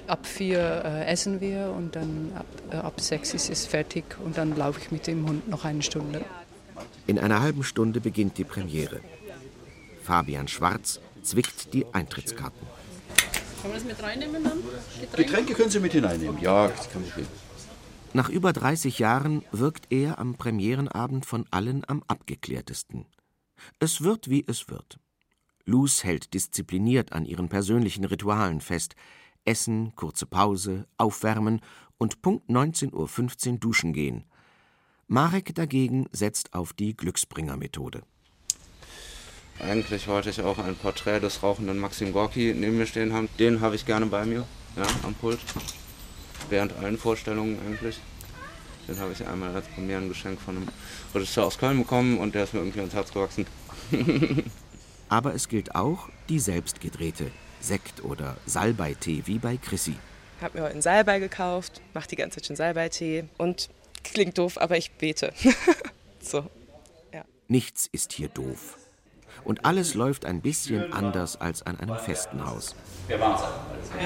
ab 0.06 0.26
vier 0.26 0.82
äh, 0.84 1.06
essen 1.06 1.40
wir 1.40 1.74
und 1.76 1.96
dann 1.96 2.32
ab, 2.34 2.46
äh, 2.70 2.76
ab 2.76 3.00
sechs 3.00 3.34
ist 3.34 3.50
es 3.50 3.66
fertig 3.66 4.04
und 4.24 4.36
dann 4.36 4.56
laufe 4.56 4.80
ich 4.80 4.90
mit 4.90 5.06
dem 5.06 5.26
Hund 5.28 5.48
noch 5.48 5.64
eine 5.64 5.82
Stunde. 5.82 6.24
In 7.06 7.18
einer 7.18 7.40
halben 7.40 7.64
Stunde 7.64 8.00
beginnt 8.00 8.38
die 8.38 8.44
Premiere. 8.44 9.00
Fabian 10.02 10.48
Schwarz 10.48 11.00
zwickt 11.22 11.72
die 11.72 11.86
Eintrittskarten. 11.92 12.66
Kann 13.60 13.70
man 13.70 13.78
das 13.78 13.84
mit 13.86 14.02
reinnehmen 14.02 14.42
dann? 14.42 14.58
Getränke, 15.00 15.16
Getränke 15.22 15.54
können 15.54 15.70
Sie 15.70 15.78
mit 15.78 15.92
hineinnehmen, 15.92 16.40
ja, 16.40 16.68
das 16.68 16.90
kann 16.90 17.04
ich. 17.04 17.41
Nach 18.14 18.28
über 18.28 18.52
30 18.52 18.98
Jahren 18.98 19.42
wirkt 19.52 19.86
er 19.90 20.18
am 20.18 20.34
Premierenabend 20.34 21.24
von 21.24 21.46
allen 21.50 21.82
am 21.88 22.02
abgeklärtesten. 22.08 23.06
Es 23.78 24.02
wird, 24.02 24.28
wie 24.28 24.44
es 24.46 24.68
wird. 24.68 24.98
Luz 25.64 26.04
hält 26.04 26.34
diszipliniert 26.34 27.12
an 27.12 27.24
ihren 27.24 27.48
persönlichen 27.48 28.04
Ritualen 28.04 28.60
fest. 28.60 28.96
Essen, 29.46 29.94
kurze 29.96 30.26
Pause, 30.26 30.86
aufwärmen 30.98 31.60
und 31.96 32.20
Punkt 32.20 32.50
19.15 32.50 33.52
Uhr 33.52 33.58
duschen 33.58 33.94
gehen. 33.94 34.24
Marek 35.06 35.54
dagegen 35.54 36.06
setzt 36.12 36.52
auf 36.52 36.74
die 36.74 36.94
Glücksbringer-Methode. 36.94 38.02
Eigentlich 39.58 40.06
wollte 40.08 40.30
ich 40.30 40.42
auch 40.42 40.58
ein 40.58 40.74
Porträt 40.74 41.20
des 41.20 41.42
rauchenden 41.42 41.78
Maxim 41.78 42.12
Gorki 42.12 42.54
neben 42.54 42.76
mir 42.76 42.86
stehen 42.86 43.14
haben. 43.14 43.28
Den 43.38 43.60
habe 43.60 43.74
ich 43.74 43.86
gerne 43.86 44.06
bei 44.06 44.26
mir, 44.26 44.44
ja, 44.76 44.86
am 45.02 45.14
Pult 45.14 45.40
während 46.50 46.76
allen 46.76 46.98
Vorstellungen 46.98 47.58
eigentlich. 47.66 48.00
Den 48.88 48.98
habe 48.98 49.12
ich 49.12 49.26
einmal 49.26 49.54
als 49.54 49.66
Premierengeschenk 49.68 50.40
von 50.40 50.56
einem 50.56 50.68
Regisseur 51.14 51.46
aus 51.46 51.58
Köln 51.58 51.78
bekommen 51.78 52.18
und 52.18 52.34
der 52.34 52.44
ist 52.44 52.54
mir 52.54 52.60
irgendwie 52.60 52.80
ans 52.80 52.94
Herz 52.94 53.12
gewachsen. 53.12 53.46
Aber 55.08 55.34
es 55.34 55.48
gilt 55.48 55.74
auch 55.74 56.08
die 56.28 56.38
selbstgedrehte 56.38 57.30
Sekt- 57.60 58.02
oder 58.02 58.36
Salbeitee 58.46 59.22
wie 59.26 59.38
bei 59.38 59.56
Chrissy. 59.56 59.94
Ich 60.38 60.44
habe 60.44 60.58
mir 60.58 60.64
heute 60.64 60.72
einen 60.72 60.82
Salbei 60.82 61.20
gekauft, 61.20 61.80
mache 61.94 62.08
die 62.08 62.16
ganze 62.16 62.36
Zeit 62.36 62.46
schon 62.46 62.56
Salbeitee 62.56 63.24
und 63.38 63.68
klingt 64.02 64.38
doof, 64.38 64.58
aber 64.58 64.76
ich 64.76 64.90
bete. 64.92 65.32
so, 66.20 66.50
ja. 67.12 67.24
Nichts 67.46 67.88
ist 67.92 68.12
hier 68.12 68.28
doof. 68.28 68.78
Und 69.44 69.64
alles 69.64 69.94
läuft 69.94 70.24
ein 70.24 70.40
bisschen 70.40 70.92
anders 70.92 71.40
als 71.40 71.62
an 71.62 71.78
einem 71.78 71.96
festen 71.96 72.44
Haus. 72.44 72.74
Wir 73.08 73.18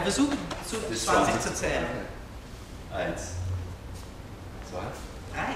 versuchen 0.02 0.38
zu 0.68 0.76
20 0.94 1.40
zu 1.40 1.54
zählen. 1.54 1.86
Eins. 2.96 3.32
Zwei. 4.70 4.80
Drei. 5.34 5.54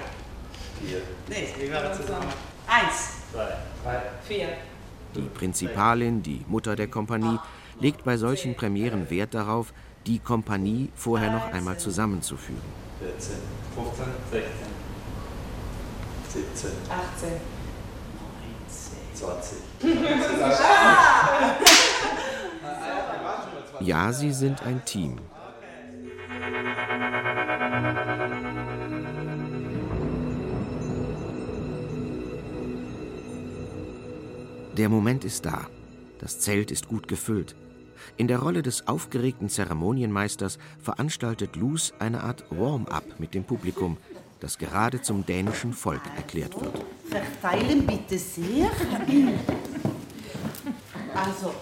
Vier. 0.78 1.00
Nee, 1.28 1.48
wir 1.58 1.72
waren 1.72 1.96
zusammen. 1.96 2.28
Eins. 2.66 3.12
Zwei. 3.32 3.56
Drei. 3.82 4.02
Vier. 4.28 4.48
Die 5.14 5.22
Prinzipalin, 5.22 6.22
die 6.22 6.44
Mutter 6.48 6.76
der 6.76 6.88
Kompanie, 6.88 7.38
legt 7.80 8.04
bei 8.04 8.18
solchen 8.18 8.54
Premieren 8.54 9.08
Wert 9.08 9.32
darauf, 9.32 9.72
die 10.06 10.18
Kompanie 10.18 10.90
vorher 10.94 11.30
noch 11.32 11.50
einmal 11.52 11.78
zusammenzuführen. 11.78 12.60
14, 13.00 13.36
15, 13.74 14.04
16, 14.30 14.50
17, 16.28 16.70
18, 16.90 17.40
19, 18.68 19.58
20. 23.80 23.86
Ja, 23.88 24.12
sie 24.12 24.32
sind 24.32 24.62
ein 24.62 24.84
Team. 24.84 25.18
Der 34.80 34.88
Moment 34.88 35.24
ist 35.26 35.44
da. 35.44 35.66
Das 36.20 36.40
Zelt 36.40 36.70
ist 36.70 36.88
gut 36.88 37.06
gefüllt. 37.06 37.54
In 38.16 38.28
der 38.28 38.38
Rolle 38.38 38.62
des 38.62 38.88
aufgeregten 38.88 39.50
Zeremonienmeisters 39.50 40.58
veranstaltet 40.82 41.56
Luz 41.56 41.92
eine 41.98 42.22
Art 42.22 42.46
Warm-up 42.48 43.04
mit 43.18 43.34
dem 43.34 43.44
Publikum, 43.44 43.98
das 44.40 44.56
gerade 44.56 45.02
zum 45.02 45.26
dänischen 45.26 45.74
Volk 45.74 46.00
erklärt 46.16 46.58
wird. 46.58 46.82
Verteilen 47.10 47.86
bitte 47.86 48.18
sehr. 48.18 48.70
Also, 51.14 51.52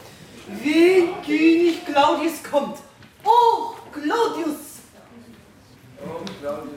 wenn 0.62 1.20
König 1.26 1.84
Claudius 1.86 2.40
kommt. 2.48 2.78
Oh, 3.24 3.74
Claudius! 3.90 4.78
Oh, 6.06 6.20
Claudius. 6.40 6.70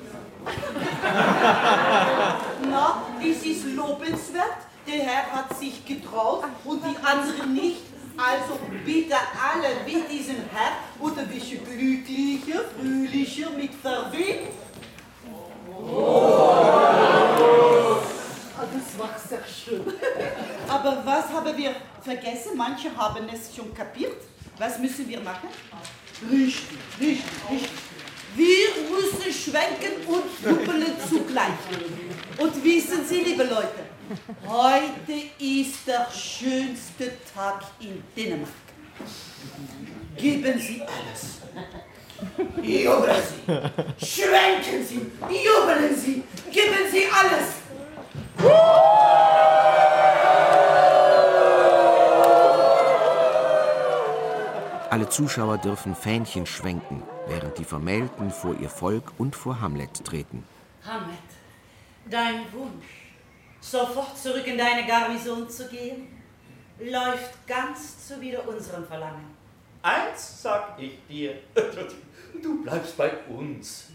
Na, 2.67 3.03
es 3.23 3.45
ist 3.45 3.75
lobenswert. 3.75 4.70
Der 4.87 5.03
Herr 5.03 5.31
hat 5.31 5.57
sich 5.57 5.85
getraut 5.85 6.45
und 6.65 6.81
die 6.83 6.97
anderen 7.05 7.53
nicht. 7.53 7.81
Also 8.17 8.59
bitte 8.85 9.15
alle 9.15 9.85
wie 9.85 10.01
diesen 10.13 10.37
Herr 10.51 10.73
und 10.99 11.17
ein 11.17 11.27
bisschen 11.27 11.63
glücklicher, 11.63 12.65
fröhlicher 12.77 13.49
mit 13.51 13.73
Verwehen. 13.75 14.49
Oh. 15.67 16.51
Das 18.59 18.99
war 18.99 19.09
sehr 19.27 19.43
schön. 19.47 19.81
Aber 20.67 21.01
was 21.03 21.29
haben 21.29 21.57
wir 21.57 21.75
vergessen? 22.01 22.51
Manche 22.55 22.95
haben 22.95 23.27
es 23.33 23.55
schon 23.55 23.73
kapiert. 23.73 24.21
Was 24.57 24.77
müssen 24.77 25.07
wir 25.07 25.19
machen? 25.21 25.49
Richtig, 26.29 26.77
richtig, 26.99 27.23
richtig. 27.49 27.71
Wir 28.35 28.67
müssen 28.89 29.33
schwenken 29.33 30.07
und 30.07 30.23
jubeln 30.43 30.95
zugleich. 31.09 31.59
Und 32.37 32.63
wissen 32.63 33.05
Sie, 33.05 33.21
liebe 33.21 33.43
Leute, 33.43 33.90
heute 34.47 35.13
ist 35.39 35.87
der 35.87 36.07
schönste 36.11 37.13
Tag 37.33 37.63
in 37.79 38.03
Dänemark. 38.15 38.49
Geben 40.17 40.59
Sie 40.59 40.81
alles. 40.81 41.41
Jubeln 42.61 43.15
Sie, 43.27 44.05
schwenken 44.05 44.85
Sie, 44.85 45.11
jubeln 45.27 45.95
Sie, 45.95 46.23
geben 46.51 46.91
Sie 46.91 47.05
alles. 47.11 47.61
Alle 54.91 55.07
Zuschauer 55.09 55.57
dürfen 55.57 55.95
Fähnchen 55.95 56.45
schwenken, 56.45 57.01
während 57.27 57.57
die 57.57 57.63
Vermählten 57.63 58.29
vor 58.29 58.55
ihr 58.59 58.69
Volk 58.69 59.13
und 59.17 59.35
vor 59.35 59.61
Hamlet 59.61 60.03
treten. 60.03 60.43
Hamlet, 60.85 61.17
dein 62.09 62.41
Wunsch, 62.51 63.00
sofort 63.61 64.17
zurück 64.17 64.45
in 64.47 64.57
deine 64.57 64.85
Garnison 64.85 65.49
zu 65.49 65.69
gehen, 65.69 66.07
läuft 66.79 67.47
ganz 67.47 68.07
zuwider 68.07 68.45
unserem 68.47 68.85
Verlangen. 68.85 69.35
Eins 69.83 70.41
sag 70.41 70.79
ich 70.79 70.97
dir, 71.07 71.39
du 72.41 72.63
bleibst 72.63 72.97
bei 72.97 73.11
uns. 73.27 73.87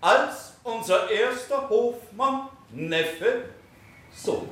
Als 0.00 0.54
unser 0.62 1.10
erster 1.10 1.68
Hofmann, 1.68 2.48
Neffe, 2.70 3.46
Sohn. 4.14 4.48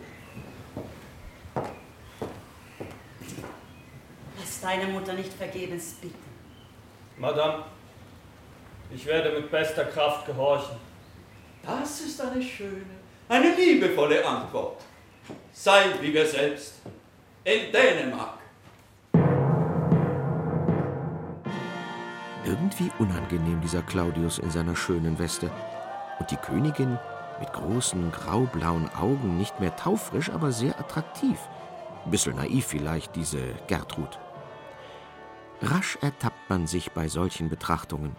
Lass 4.38 4.60
deine 4.60 4.86
Mutter 4.86 5.12
nicht 5.12 5.32
vergebens 5.32 5.94
bitten. 5.94 6.26
Madame, 7.18 7.64
ich 8.92 9.06
werde 9.06 9.38
mit 9.38 9.50
bester 9.50 9.84
Kraft 9.84 10.26
gehorchen. 10.26 10.76
Das 11.62 12.00
ist 12.00 12.20
eine 12.20 12.42
schöne, 12.42 12.84
eine 13.28 13.54
liebevolle 13.54 14.24
Antwort. 14.26 14.82
Sei 15.52 15.86
wie 16.00 16.12
wir 16.12 16.26
selbst. 16.26 16.74
In 17.44 17.72
Dänemark. 17.72 18.38
Irgendwie 22.44 22.90
unangenehm 22.98 23.60
dieser 23.60 23.82
Claudius 23.82 24.38
in 24.38 24.50
seiner 24.50 24.76
schönen 24.76 25.18
Weste. 25.18 25.50
Und 26.18 26.30
die 26.30 26.36
Königin 26.36 26.98
mit 27.40 27.52
großen 27.52 28.12
graublauen 28.12 28.88
Augen, 28.94 29.36
nicht 29.36 29.60
mehr 29.60 29.74
taufrisch, 29.76 30.30
aber 30.30 30.52
sehr 30.52 30.78
attraktiv. 30.78 31.38
Bissel 32.06 32.34
naiv 32.34 32.66
vielleicht, 32.66 33.16
diese 33.16 33.40
Gertrud. 33.66 34.18
Rasch 35.60 35.98
ertappt 36.00 36.48
man 36.48 36.66
sich 36.66 36.92
bei 36.92 37.08
solchen 37.08 37.48
Betrachtungen. 37.48 38.14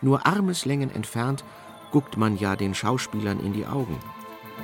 Nur 0.00 0.26
Armeslängen 0.26 0.94
entfernt 0.94 1.44
guckt 1.90 2.16
man 2.16 2.36
ja 2.36 2.54
den 2.54 2.74
Schauspielern 2.74 3.40
in 3.40 3.52
die 3.52 3.66
Augen. 3.66 3.98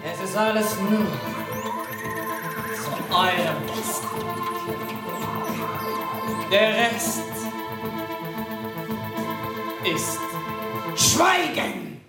Es 0.03 0.21
ist 0.21 0.37
alles 0.37 0.77
nur 0.81 1.07
euer 3.11 3.57
Bestes. 3.67 4.01
Der 6.51 6.75
Rest 6.75 7.21
ist 9.85 10.19
Schweigen. 10.97 12.01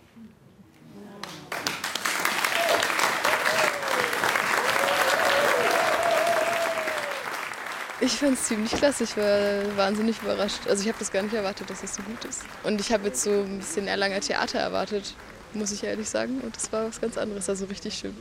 Ich 8.00 8.14
fand 8.14 8.34
es 8.34 8.44
ziemlich 8.44 8.72
klasse. 8.72 9.04
Ich 9.06 9.18
war 9.18 9.76
wahnsinnig 9.76 10.22
überrascht. 10.22 10.68
Also 10.68 10.84
ich 10.84 10.88
habe 10.88 11.00
das 11.00 11.12
gar 11.12 11.24
nicht 11.24 11.34
erwartet, 11.34 11.70
dass 11.70 11.84
es 11.84 11.96
so 11.96 12.04
gut 12.04 12.24
ist. 12.26 12.44
Und 12.64 12.80
ich 12.80 12.92
habe 12.94 13.06
jetzt 13.08 13.24
so 13.24 13.32
ein 13.32 13.58
bisschen 13.58 13.88
Erlanger 13.88 14.22
Theater 14.22 14.60
erwartet, 14.60 15.16
muss 15.54 15.72
ich 15.72 15.84
ehrlich 15.84 16.10
sagen. 16.10 16.40
Und 16.42 16.56
das 16.56 16.72
war 16.72 16.88
was 16.88 17.02
ganz 17.02 17.18
anderes, 17.18 17.50
also 17.50 17.66
richtig 17.66 17.94
schön. 17.96 18.16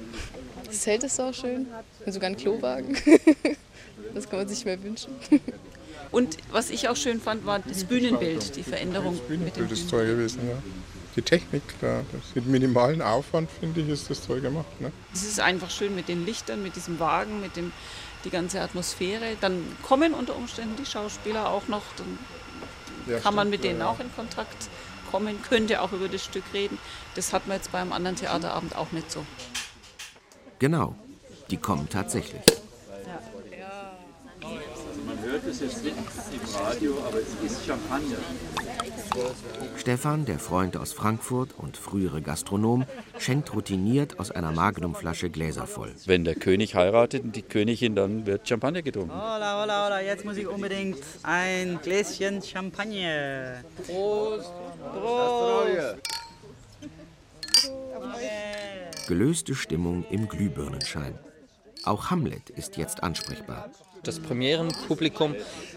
Das 0.65 0.81
Zelt 0.81 1.05
ist 1.05 1.21
auch 1.21 1.35
schön. 1.35 1.67
Und 2.05 2.13
sogar 2.13 2.31
ein 2.31 2.37
Klowagen. 2.37 2.97
Das 4.15 4.29
kann 4.29 4.39
man 4.39 4.49
sich 4.49 4.65
mehr 4.65 4.83
wünschen. 4.83 5.15
Und 6.11 6.37
was 6.51 6.71
ich 6.71 6.89
auch 6.89 6.97
schön 6.97 7.21
fand, 7.21 7.45
war 7.45 7.59
das 7.59 7.85
Bühnenbild, 7.85 8.57
die 8.57 8.63
Veränderung. 8.63 9.17
Das 9.17 9.27
Bühnenbild 9.27 9.71
ist 9.71 9.91
toll 9.91 10.07
gewesen, 10.07 10.41
ja. 10.49 10.57
Die 11.17 11.23
Technik, 11.23 11.63
da, 11.81 12.03
das 12.13 12.35
mit 12.35 12.47
minimalen 12.47 13.01
Aufwand, 13.01 13.51
finde 13.51 13.81
ich, 13.81 13.89
ist 13.89 14.11
das 14.11 14.27
toll 14.27 14.41
gemacht. 14.41 14.81
Ne? 14.81 14.93
Es 15.15 15.23
ist 15.23 15.41
einfach 15.41 15.71
schön 15.71 15.95
mit 15.95 16.09
den 16.09 16.27
Lichtern, 16.27 16.63
mit 16.63 16.77
diesem 16.77 16.99
Wagen, 17.01 17.41
mit 17.41 17.57
dem, 17.57 17.73
die 18.25 18.31
ganze 18.31 18.61
Atmosphäre. 18.61 19.37
Dann 19.41 19.63
kommen 19.83 20.13
unter 20.13 20.37
Umständen 20.37 20.77
die 20.77 20.85
Schauspieler 20.85 21.49
auch 21.49 21.69
noch. 21.69 21.83
Dann 21.97 22.19
ja, 23.09 23.19
kann 23.21 23.35
man 23.35 23.49
mit 23.49 23.65
denen 23.65 23.81
ja. 23.81 23.89
auch 23.89 23.99
in 23.99 24.15
Kontakt 24.15 24.69
kommen, 25.11 25.41
könnte 25.43 25.83
auch 25.83 25.93
über 25.93 26.09
das 26.09 26.25
Stück 26.25 26.45
reden. 26.53 26.79
Das 27.15 27.33
hat 27.33 27.47
man 27.47 27.57
jetzt 27.57 27.73
beim 27.73 27.93
anderen 27.93 28.17
Theaterabend 28.17 28.77
auch 28.77 28.93
nicht 28.93 29.11
so. 29.11 29.25
Genau, 30.59 30.95
die 31.51 31.57
kommen 31.57 31.89
tatsächlich 31.89 32.43
hört 35.27 35.45
es 35.47 35.61
jetzt 35.61 35.85
nicht 35.85 35.97
im 35.97 36.65
Radio, 36.65 36.95
aber 37.07 37.19
es 37.19 37.35
ist 37.53 37.67
Champagner. 37.67 38.17
Stefan, 39.77 40.25
der 40.25 40.39
Freund 40.39 40.77
aus 40.77 40.93
Frankfurt 40.93 41.51
und 41.57 41.77
frühere 41.77 42.23
Gastronom, 42.23 42.87
schenkt 43.19 43.55
routiniert 43.55 44.19
aus 44.19 44.31
einer 44.31 44.53
Magnumflasche 44.53 45.31
Gläser 45.31 45.67
voll. 45.67 45.93
Wenn 46.07 46.25
der 46.25 46.37
König 46.37 46.75
heiratet 46.75 47.25
und 47.25 47.37
die 47.37 47.43
Königin, 47.43 47.95
dann 47.95 48.27
wird 48.27 48.49
Champagner 48.49 48.83
getrunken. 48.83 49.13
Hola, 49.13 49.63
hola, 49.63 49.87
hola, 49.87 50.01
jetzt 50.01 50.25
muss 50.25 50.37
ich 50.37 50.47
unbedingt 50.47 50.99
ein 51.23 51.81
Gläschen 51.83 52.43
Champagner. 52.43 53.63
Prost! 53.87 54.53
Gelöste 59.09 59.55
Stimmung 59.55 60.05
im 60.11 60.29
Glühbirnenschein. 60.29 61.19
Auch 61.85 62.11
Hamlet 62.11 62.51
ist 62.51 62.77
jetzt 62.77 63.03
ansprechbar 63.03 63.71
das 64.07 64.21
Premierenpublikum 64.21 65.35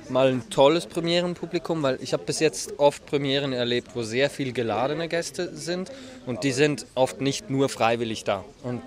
mal 0.10 0.28
ein 0.28 0.50
tolles 0.50 0.86
Premierenpublikum, 0.86 1.84
weil 1.84 2.00
ich 2.01 2.13
habe 2.13 2.24
bis 2.24 2.39
jetzt 2.39 2.80
oft 2.80 3.06
Premieren 3.06 3.54
erlebt, 3.54 3.92
wo 3.96 4.04
sehr 4.04 4.30
viel 4.30 4.54
geladene 4.54 5.08
Gäste 5.08 5.56
sind 5.56 5.92
und 6.25 6.44
die 6.44 6.51
sind 6.51 6.86
oft 6.96 7.22
nicht 7.22 7.50
nur 7.50 7.70
freiwillig 7.70 8.24
da. 8.24 8.44
Und 8.63 8.82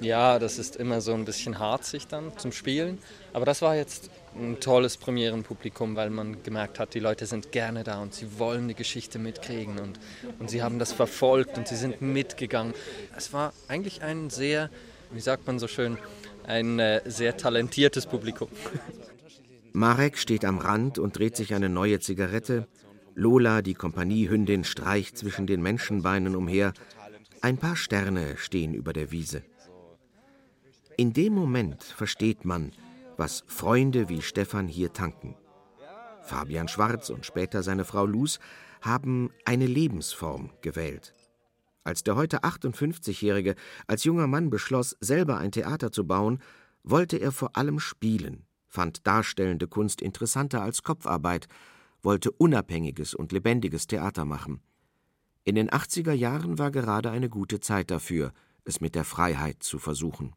ja, 0.00 0.38
das 0.38 0.58
ist 0.58 0.76
immer 0.76 1.00
so 1.00 1.14
ein 1.14 1.24
bisschen 1.24 1.58
harzig 1.58 2.06
dann 2.06 2.36
zum 2.38 2.52
Spielen, 2.52 2.98
aber 3.32 3.44
das 3.44 3.62
war 3.62 3.76
jetzt 3.76 4.10
ein 4.34 4.60
tolles 4.60 4.96
Premierenpublikum, 4.96 5.96
weil 5.96 6.10
man 6.10 6.42
gemerkt 6.42 6.78
hat, 6.78 6.94
die 6.94 7.00
Leute 7.00 7.26
sind 7.26 7.52
gerne 7.52 7.84
da 7.84 8.00
und 8.00 8.14
sie 8.14 8.38
wollen 8.38 8.68
die 8.68 8.74
Geschichte 8.74 9.18
mitkriegen 9.18 9.78
und, 9.78 9.98
und 10.38 10.50
sie 10.50 10.62
haben 10.62 10.78
das 10.78 10.92
verfolgt 10.92 11.58
und 11.58 11.68
sie 11.68 11.76
sind 11.76 12.00
mitgegangen. 12.00 12.74
Es 13.16 13.32
war 13.32 13.52
eigentlich 13.68 14.02
ein 14.02 14.30
sehr, 14.30 14.70
wie 15.10 15.20
sagt 15.20 15.46
man 15.46 15.58
so 15.58 15.68
schön, 15.68 15.98
ein 16.46 16.78
äh, 16.78 17.02
sehr 17.04 17.36
talentiertes 17.36 18.06
Publikum. 18.06 18.48
Marek 19.72 20.18
steht 20.18 20.44
am 20.44 20.58
Rand 20.58 20.98
und 20.98 21.18
dreht 21.18 21.36
sich 21.36 21.54
eine 21.54 21.68
neue 21.68 22.00
Zigarette. 22.00 22.66
Lola, 23.14 23.62
die 23.62 23.74
Kompaniehündin, 23.74 24.64
streicht 24.64 25.18
zwischen 25.18 25.46
den 25.46 25.60
Menschenbeinen 25.60 26.34
umher. 26.34 26.72
Ein 27.40 27.58
paar 27.58 27.76
Sterne 27.76 28.36
stehen 28.36 28.74
über 28.74 28.92
der 28.92 29.10
Wiese. 29.10 29.42
In 30.96 31.12
dem 31.12 31.32
Moment 31.32 31.82
versteht 31.82 32.44
man, 32.44 32.72
was 33.18 33.44
Freunde 33.48 34.08
wie 34.08 34.22
Stefan 34.22 34.68
hier 34.68 34.92
tanken. 34.92 35.34
Fabian 36.22 36.68
Schwarz 36.68 37.10
und 37.10 37.26
später 37.26 37.62
seine 37.62 37.84
Frau 37.84 38.06
Luz 38.06 38.38
haben 38.80 39.30
eine 39.44 39.66
Lebensform 39.66 40.50
gewählt. 40.62 41.14
Als 41.82 42.04
der 42.04 42.16
heute 42.16 42.44
58-Jährige 42.44 43.56
als 43.86 44.04
junger 44.04 44.26
Mann 44.26 44.50
beschloss, 44.50 44.96
selber 45.00 45.38
ein 45.38 45.52
Theater 45.52 45.90
zu 45.90 46.06
bauen, 46.06 46.40
wollte 46.84 47.16
er 47.16 47.32
vor 47.32 47.56
allem 47.56 47.80
spielen, 47.80 48.46
fand 48.68 49.06
darstellende 49.06 49.66
Kunst 49.66 50.00
interessanter 50.00 50.62
als 50.62 50.82
Kopfarbeit, 50.82 51.48
wollte 52.02 52.30
unabhängiges 52.30 53.14
und 53.14 53.32
lebendiges 53.32 53.86
Theater 53.86 54.24
machen. 54.24 54.60
In 55.44 55.56
den 55.56 55.70
80er 55.70 56.12
Jahren 56.12 56.58
war 56.58 56.70
gerade 56.70 57.10
eine 57.10 57.28
gute 57.28 57.58
Zeit 57.58 57.90
dafür, 57.90 58.32
es 58.64 58.80
mit 58.80 58.94
der 58.94 59.04
Freiheit 59.04 59.62
zu 59.62 59.78
versuchen. 59.78 60.34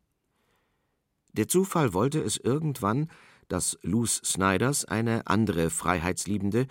Der 1.33 1.47
Zufall 1.47 1.93
wollte 1.93 2.19
es 2.19 2.37
irgendwann, 2.37 3.09
dass 3.47 3.77
Luz 3.83 4.21
Snyders, 4.23 4.85
eine 4.85 5.27
andere 5.27 5.69
Freiheitsliebende, 5.69 6.67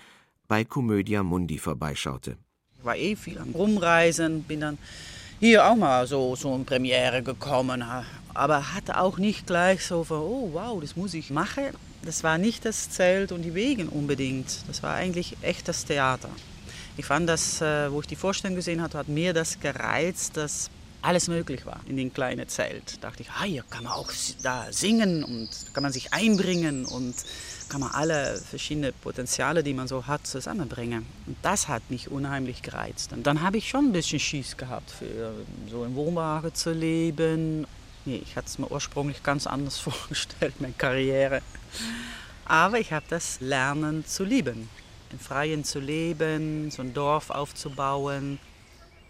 bei 0.49 0.65
Comödia 0.65 1.23
Mundi 1.23 1.59
vorbeischaute. 1.59 2.37
Ich 2.79 2.85
war 2.85 2.97
eh 2.97 3.17
viel 3.17 3.39
am 3.39 3.51
Rumreisen, 3.51 4.43
bin 4.43 4.61
dann 4.61 4.79
hier 5.39 5.67
auch 5.67 5.77
mal 5.77 6.07
so, 6.07 6.37
so 6.37 6.55
in 6.55 6.65
Premiere 6.65 7.23
gekommen, 7.23 7.85
aber 8.35 8.75
hatte 8.75 9.01
auch 9.01 9.17
nicht 9.17 9.47
gleich 9.47 9.85
so 9.85 10.05
von, 10.05 10.21
oh 10.21 10.51
wow, 10.53 10.81
das 10.81 10.97
muss 10.97 11.15
ich 11.15 11.31
machen. 11.31 11.65
Das 12.03 12.25
war 12.25 12.37
nicht 12.39 12.65
das 12.65 12.91
Zelt 12.91 13.33
und 13.33 13.43
die 13.43 13.55
Wegen 13.55 13.89
unbedingt, 13.89 14.69
das 14.69 14.83
war 14.83 14.95
eigentlich 14.95 15.37
echt 15.43 15.69
das 15.69 15.85
Theater. 15.85 16.31
Ich 16.97 17.07
fand 17.07 17.29
das, 17.29 17.63
äh, 17.63 17.91
wo 17.91 18.01
ich 18.01 18.07
die 18.07 18.17
Vorstellung 18.17 18.57
gesehen 18.57 18.83
hatte, 18.83 18.99
hat 18.99 19.09
mir 19.09 19.33
das 19.33 19.61
gereizt, 19.61 20.37
dass 20.37 20.71
alles 21.03 21.29
möglich 21.29 21.67
war 21.67 21.81
in 21.87 21.97
dem 21.97 22.13
kleinen 22.13 22.49
Zelt. 22.49 23.03
Da 23.03 23.09
dachte 23.09 23.23
ich, 23.23 23.31
ah, 23.31 23.45
hier 23.45 23.65
kann 23.71 23.85
man 23.85 23.93
auch 23.93 24.11
da 24.43 24.67
singen 24.71 25.25
und 25.25 25.49
kann 25.73 25.83
man 25.83 25.93
sich 25.93 26.13
einbringen 26.13 26.85
und 26.85 27.15
kann 27.69 27.81
man 27.81 27.93
alle 27.93 28.37
verschiedenen 28.37 28.93
Potenziale, 28.93 29.63
die 29.63 29.73
man 29.73 29.89
so 29.89 30.07
hat, 30.07 30.27
zusammenbringen. 30.27 31.07
Und 31.27 31.37
das 31.43 31.69
hat 31.69 31.89
mich 31.89 32.11
unheimlich 32.11 32.63
gereizt. 32.63 33.13
Und 33.13 33.27
dann 33.27 33.41
habe 33.43 33.59
ich 33.59 33.69
schon 33.69 33.87
ein 33.87 33.93
bisschen 33.93 34.19
Schieß 34.19 34.57
gehabt, 34.57 34.91
für 34.91 35.33
so 35.71 35.85
im 35.85 35.95
Wohnwagen 35.95 36.55
zu 36.55 36.73
leben. 36.73 37.67
Nee, 38.05 38.21
ich 38.25 38.37
hatte 38.37 38.49
es 38.49 38.59
mir 38.59 38.71
ursprünglich 38.71 39.23
ganz 39.23 39.47
anders 39.47 39.79
vorgestellt, 39.79 40.61
meine 40.61 40.75
Karriere. 40.75 41.43
Aber 42.45 42.81
ich 42.81 42.93
habe 42.93 43.07
das 43.09 43.41
lernen 43.41 44.05
zu 44.05 44.25
lieben. 44.25 44.69
Im 45.13 45.19
Freien 45.19 45.65
zu 45.65 45.79
leben, 45.81 46.71
so 46.71 46.83
ein 46.83 46.93
Dorf 46.93 47.31
aufzubauen. 47.31 48.39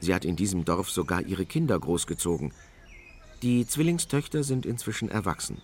Sie 0.01 0.15
hat 0.15 0.25
in 0.25 0.37
diesem 0.37 0.65
Dorf 0.65 0.91
sogar 0.91 1.23
ihre 1.23 1.47
Kinder 1.47 1.79
großgezogen. 1.79 2.53
Die 3.43 3.67
Zwillingstöchter 3.67 4.43
sind 4.43 4.67
inzwischen 4.67 5.11
erwachsen. 5.11 5.63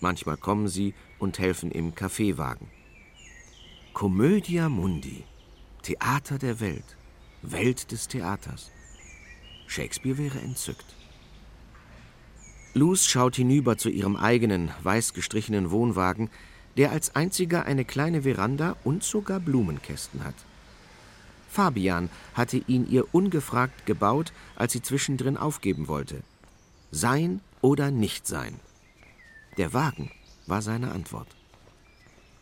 Manchmal 0.00 0.36
kommen 0.36 0.68
sie 0.68 0.94
und 1.18 1.38
helfen 1.38 1.70
im 1.70 1.94
Kaffeewagen. 1.94 2.68
Comödia 3.94 4.68
Mundi, 4.68 5.24
Theater 5.82 6.38
der 6.38 6.60
Welt, 6.60 6.96
Welt 7.42 7.90
des 7.92 8.08
Theaters. 8.08 8.70
Shakespeare 9.66 10.18
wäre 10.18 10.38
entzückt. 10.40 10.84
Luz 12.74 13.06
schaut 13.06 13.36
hinüber 13.36 13.78
zu 13.78 13.88
ihrem 13.88 14.16
eigenen, 14.16 14.70
weiß 14.82 15.14
gestrichenen 15.14 15.70
Wohnwagen, 15.70 16.28
der 16.76 16.90
als 16.90 17.16
einziger 17.16 17.64
eine 17.64 17.86
kleine 17.86 18.22
Veranda 18.22 18.76
und 18.84 19.02
sogar 19.02 19.40
Blumenkästen 19.40 20.24
hat. 20.24 20.34
Fabian 21.56 22.10
hatte 22.34 22.58
ihn 22.58 22.86
ihr 22.86 23.14
ungefragt 23.14 23.86
gebaut, 23.86 24.34
als 24.56 24.74
sie 24.74 24.82
zwischendrin 24.82 25.38
aufgeben 25.38 25.88
wollte. 25.88 26.22
Sein 26.90 27.40
oder 27.62 27.90
nicht 27.90 28.26
sein? 28.26 28.60
Der 29.56 29.72
Wagen 29.72 30.10
war 30.46 30.60
seine 30.60 30.92
Antwort. 30.92 31.28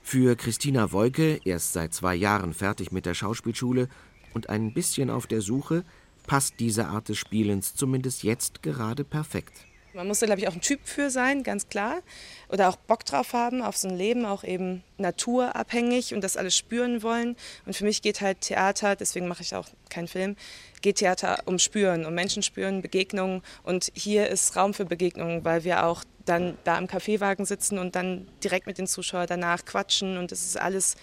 Für 0.03 0.35
Christina 0.35 0.90
Wolke, 0.90 1.40
erst 1.44 1.74
seit 1.74 1.94
zwei 1.94 2.16
Jahren 2.16 2.55
fertig 2.55 2.90
mit 2.90 3.07
der 3.07 3.14
Schauspielschule 3.14 3.88
und 4.35 4.48
ein 4.48 4.74
bisschen 4.74 5.11
auf 5.11 5.29
der 5.29 5.42
Suche, 5.42 5.85
passt 6.27 6.59
diese 6.59 6.88
Art 6.88 7.09
des 7.09 7.18
Spielens 7.18 7.77
zumindest 7.77 8.24
jetzt 8.24 8.64
gerade 8.64 9.05
perfekt. 9.05 9.64
Man 9.95 10.09
muss 10.09 10.19
da, 10.19 10.27
glaube 10.27 10.41
ich, 10.41 10.49
auch 10.49 10.55
ein 10.55 10.61
Typ 10.61 10.81
für 10.83 11.09
sein, 11.09 11.45
ganz 11.45 11.69
klar. 11.69 12.01
Oder 12.49 12.69
auch 12.69 12.75
Bock 12.75 13.05
drauf 13.05 13.33
haben, 13.33 13.63
auf 13.63 13.77
so 13.77 13.87
ein 13.87 13.97
Leben, 13.97 14.27
auch 14.27 14.43
eben 14.43 14.83
naturabhängig 14.99 16.13
und 16.15 16.23
das 16.23 16.37
alles 16.37 16.57
spüren 16.57 17.05
wollen. 17.05 17.37
Und 17.65 17.77
für 17.77 17.85
mich 17.85 18.03
geht 18.03 18.21
halt 18.21 18.41
Theater, 18.41 18.97
deswegen 18.97 19.29
mache 19.29 19.43
ich 19.43 19.55
auch 19.55 19.69
keinen 19.91 20.09
Film, 20.09 20.35
geht 20.83 20.97
Theater 20.97 21.43
um 21.45 21.61
Spüren, 21.61 22.05
um 22.07 22.15
Menschen 22.15 22.43
spüren, 22.43 22.83
Begegnungen. 22.83 23.43
Und 23.63 23.93
hier 23.95 24.29
ist 24.29 24.57
Raum 24.57 24.75
für 24.75 24.85
Begegnungen, 24.85 25.45
weil 25.45 25.63
wir 25.63 25.87
auch 25.87 26.03
dann 26.25 26.59
da 26.65 26.77
im 26.77 26.89
Kaffeewagen 26.89 27.47
sitzen 27.47 27.79
und 27.79 27.95
dann 27.95 28.27
direkt 28.43 28.67
mit 28.67 28.79
den 28.79 28.89
Zuschauern 28.89 29.29
danach 29.29 29.65
quatschen. 29.65 30.19
Und 30.19 30.33
es 30.33 30.45
ist 30.45 30.61
alles 30.61 30.97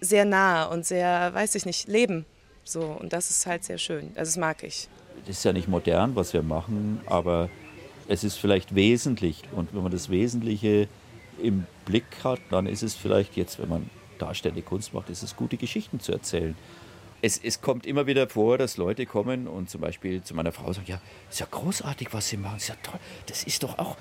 sehr 0.00 0.24
nah 0.24 0.66
und 0.66 0.86
sehr, 0.86 1.34
weiß 1.34 1.56
ich 1.56 1.66
nicht, 1.66 1.88
Leben. 1.88 2.24
So, 2.62 2.82
und 2.82 3.12
das 3.12 3.30
ist 3.30 3.46
halt 3.46 3.64
sehr 3.64 3.78
schön. 3.78 4.12
Also 4.14 4.30
das 4.30 4.36
mag 4.36 4.62
ich. 4.62 4.88
Das 5.26 5.38
ist 5.38 5.44
ja 5.44 5.52
nicht 5.52 5.66
modern, 5.66 6.14
was 6.14 6.32
wir 6.32 6.42
machen, 6.42 7.00
aber 7.06 7.50
es 8.08 8.24
ist 8.24 8.36
vielleicht 8.36 8.74
wesentlich. 8.74 9.42
Und 9.52 9.74
wenn 9.74 9.82
man 9.82 9.92
das 9.92 10.08
Wesentliche 10.08 10.88
im 11.40 11.66
Blick 11.84 12.24
hat, 12.24 12.40
dann 12.50 12.66
ist 12.66 12.82
es 12.82 12.94
vielleicht 12.94 13.36
jetzt, 13.36 13.60
wenn 13.60 13.68
man 13.68 13.90
darstellende 14.18 14.62
Kunst 14.62 14.94
macht, 14.94 15.10
ist 15.10 15.22
es 15.22 15.36
gute 15.36 15.56
Geschichten 15.56 16.00
zu 16.00 16.12
erzählen. 16.12 16.56
Es, 17.20 17.38
es, 17.38 17.60
kommt 17.60 17.86
immer 17.86 18.06
wieder 18.06 18.28
vor, 18.28 18.58
dass 18.58 18.76
Leute 18.76 19.04
kommen 19.04 19.48
und 19.48 19.68
zum 19.70 19.80
Beispiel 19.80 20.22
zu 20.22 20.34
meiner 20.34 20.52
Frau 20.52 20.72
sagen, 20.72 20.86
ja, 20.88 21.00
ist 21.28 21.40
ja 21.40 21.46
großartig, 21.50 22.08
was 22.12 22.28
Sie 22.28 22.36
machen, 22.36 22.56
ist 22.58 22.68
ja 22.68 22.76
toll, 22.82 23.00
das 23.26 23.42
ist 23.42 23.62
doch 23.64 23.78
auch, 23.78 23.96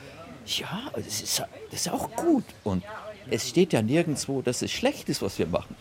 ja, 0.45 0.91
das 0.95 1.21
ist, 1.21 1.43
das 1.71 1.81
ist 1.81 1.89
auch 1.89 2.15
gut. 2.15 2.43
Und 2.63 2.83
es 3.29 3.49
steht 3.49 3.73
ja 3.73 3.81
nirgendwo, 3.81 4.41
dass 4.41 4.61
es 4.61 4.71
schlecht 4.71 5.09
ist, 5.09 5.21
was 5.21 5.39
wir 5.39 5.47
machen. 5.47 5.75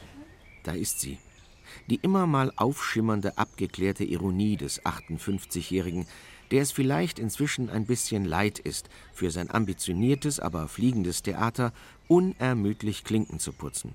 Da 0.65 0.73
ist 0.73 1.01
sie. 1.01 1.19
Die 1.89 1.97
immer 1.97 2.27
mal 2.27 2.53
aufschimmernde, 2.57 3.37
abgeklärte 3.37 4.03
Ironie 4.05 4.57
des 4.57 4.83
58-Jährigen, 4.83 6.07
der 6.51 6.63
es 6.63 6.73
vielleicht 6.73 7.19
inzwischen 7.19 7.71
ein 7.71 7.87
bisschen 7.87 8.25
leid 8.25 8.59
ist, 8.59 8.89
für 9.13 9.31
sein 9.31 9.51
ambitioniertes, 9.51 10.41
aber 10.41 10.69
fliegendes 10.69 11.23
Theater 11.23 11.73
unermüdlich 12.09 13.05
Klinken 13.05 13.39
zu 13.39 13.53
putzen. 13.53 13.95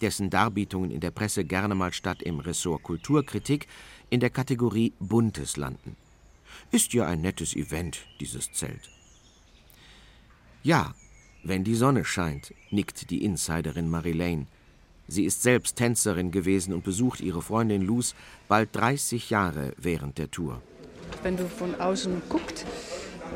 Dessen 0.00 0.30
Darbietungen 0.30 0.90
in 0.90 1.00
der 1.00 1.10
Presse 1.10 1.44
gerne 1.44 1.74
mal 1.74 1.92
statt 1.92 2.22
im 2.22 2.40
Ressort 2.40 2.82
Kulturkritik 2.82 3.66
in 4.08 4.20
der 4.20 4.30
Kategorie 4.30 4.92
Buntes 4.98 5.56
landen. 5.56 5.96
Ist 6.70 6.92
ja 6.94 7.06
ein 7.06 7.20
nettes 7.20 7.54
Event, 7.54 8.06
dieses 8.18 8.52
Zelt. 8.52 8.90
Ja, 10.62 10.94
wenn 11.42 11.64
die 11.64 11.74
Sonne 11.74 12.04
scheint, 12.04 12.54
nickt 12.70 13.10
die 13.10 13.24
Insiderin 13.24 13.88
Marilene. 13.88 14.46
Sie 15.08 15.24
ist 15.24 15.42
selbst 15.42 15.76
Tänzerin 15.76 16.30
gewesen 16.30 16.72
und 16.72 16.84
besucht 16.84 17.20
ihre 17.20 17.42
Freundin 17.42 17.82
Luz 17.82 18.14
bald 18.46 18.74
30 18.76 19.30
Jahre 19.30 19.74
während 19.76 20.18
der 20.18 20.30
Tour. 20.30 20.62
Wenn 21.22 21.36
du 21.36 21.46
von 21.48 21.80
außen 21.80 22.22
guckst, 22.28 22.64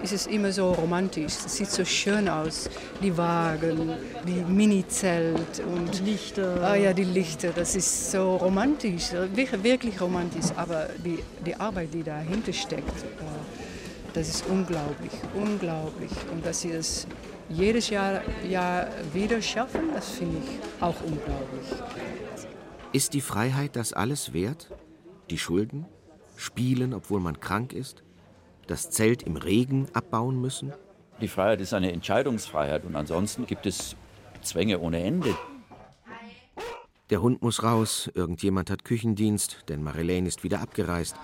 ist 0.03 0.13
es 0.13 0.27
immer 0.27 0.53
so 0.53 0.73
romantisch. 0.73 1.33
Es 1.33 1.57
sieht 1.57 1.71
so 1.71 1.85
schön 1.85 2.29
aus. 2.29 2.69
Die 3.03 3.17
Wagen, 3.17 3.97
die 4.27 4.45
Mini-Zelt 4.53 5.61
und 5.67 5.99
die 5.99 6.11
Lichter. 6.11 6.63
Ah 6.63 6.75
ja, 6.75 6.93
die 6.93 7.05
Lichter. 7.05 7.51
Das 7.55 7.75
ist 7.75 8.11
so 8.11 8.37
romantisch, 8.37 9.13
wirklich 9.13 10.01
romantisch. 10.01 10.51
Aber 10.57 10.89
die, 11.05 11.19
die 11.45 11.55
Arbeit, 11.55 11.95
die 11.95 12.03
dahinter 12.03 12.53
steckt, 12.53 12.89
äh, 12.89 13.25
das 14.13 14.29
ist 14.29 14.47
unglaublich, 14.47 15.13
unglaublich. 15.35 16.11
Und 16.33 16.45
dass 16.45 16.61
sie 16.61 16.73
es 16.73 17.07
jedes 17.49 17.91
Jahr, 17.91 18.21
Jahr 18.49 18.89
wieder 19.13 19.41
schaffen, 19.41 19.93
das 19.95 20.11
finde 20.11 20.39
ich 20.39 20.83
auch 20.83 21.01
unglaublich. 21.05 21.67
Ist 22.93 23.15
die 23.15 23.21
Freiheit 23.21 23.77
das 23.77 23.93
alles 23.93 24.33
wert? 24.33 24.71
Die 25.31 25.39
Schulden? 25.39 25.87
Spielen, 26.37 26.95
obwohl 26.95 27.21
man 27.21 27.41
krank 27.41 27.73
ist? 27.73 28.03
Das 28.67 28.91
Zelt 28.91 29.23
im 29.23 29.37
Regen 29.37 29.89
abbauen 29.93 30.41
müssen? 30.41 30.73
Die 31.21 31.29
Freiheit 31.29 31.61
ist 31.61 31.75
eine 31.75 31.93
Entscheidungsfreiheit 31.93 32.85
und 32.85 32.97
ansonsten 32.97 33.47
gibt 33.47 33.67
es 33.67 33.97
Zwänge 34.43 34.81
ohne 34.81 35.03
Ende. 35.03 35.37
Der 37.11 37.21
Hund 37.21 37.43
muss 37.43 37.63
raus, 37.63 38.11
irgendjemand 38.15 38.71
hat 38.71 38.85
Küchendienst, 38.85 39.65
denn 39.69 39.83
Marilene 39.83 40.27
ist 40.27 40.43
wieder 40.43 40.61
abgereist. 40.61 41.17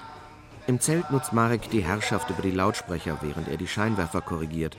Im 0.66 0.78
Zelt 0.78 1.10
nutzt 1.10 1.32
Marek 1.32 1.70
die 1.70 1.82
Herrschaft 1.82 2.30
über 2.30 2.42
die 2.42 2.50
Lautsprecher, 2.50 3.18
während 3.22 3.48
er 3.48 3.56
die 3.56 3.66
Scheinwerfer 3.66 4.20
korrigiert. 4.20 4.76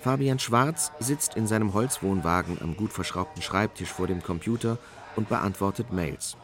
Fabian 0.00 0.38
Schwarz 0.38 0.92
sitzt 0.98 1.36
in 1.36 1.46
seinem 1.46 1.74
Holzwohnwagen 1.74 2.62
am 2.62 2.76
gut 2.76 2.92
verschraubten 2.92 3.42
Schreibtisch 3.42 3.90
vor 3.90 4.06
dem 4.06 4.22
Computer 4.22 4.78
und 5.16 5.28
beantwortet 5.28 5.92
Mails. 5.92 6.36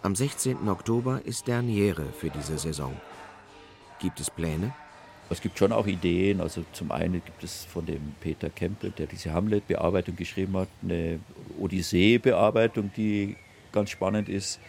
Am 0.00 0.14
16. 0.14 0.68
Oktober 0.68 1.22
ist 1.24 1.48
Derniere 1.48 2.04
für 2.16 2.30
diese 2.30 2.56
Saison. 2.56 2.96
Gibt 4.00 4.20
es 4.20 4.30
Pläne? 4.30 4.72
Es 5.28 5.40
gibt 5.40 5.58
schon 5.58 5.72
auch 5.72 5.88
Ideen. 5.88 6.40
Also 6.40 6.64
zum 6.72 6.92
einen 6.92 7.14
gibt 7.14 7.42
es 7.42 7.64
von 7.64 7.84
dem 7.84 8.14
Peter 8.20 8.48
Kempel, 8.48 8.92
der 8.92 9.06
diese 9.06 9.32
Hamlet-Bearbeitung 9.32 10.14
geschrieben 10.14 10.56
hat, 10.56 10.68
eine 10.84 11.18
Odyssee-Bearbeitung, 11.58 12.92
die 12.96 13.34
ganz 13.72 13.90
spannend 13.90 14.28
ist. 14.28 14.60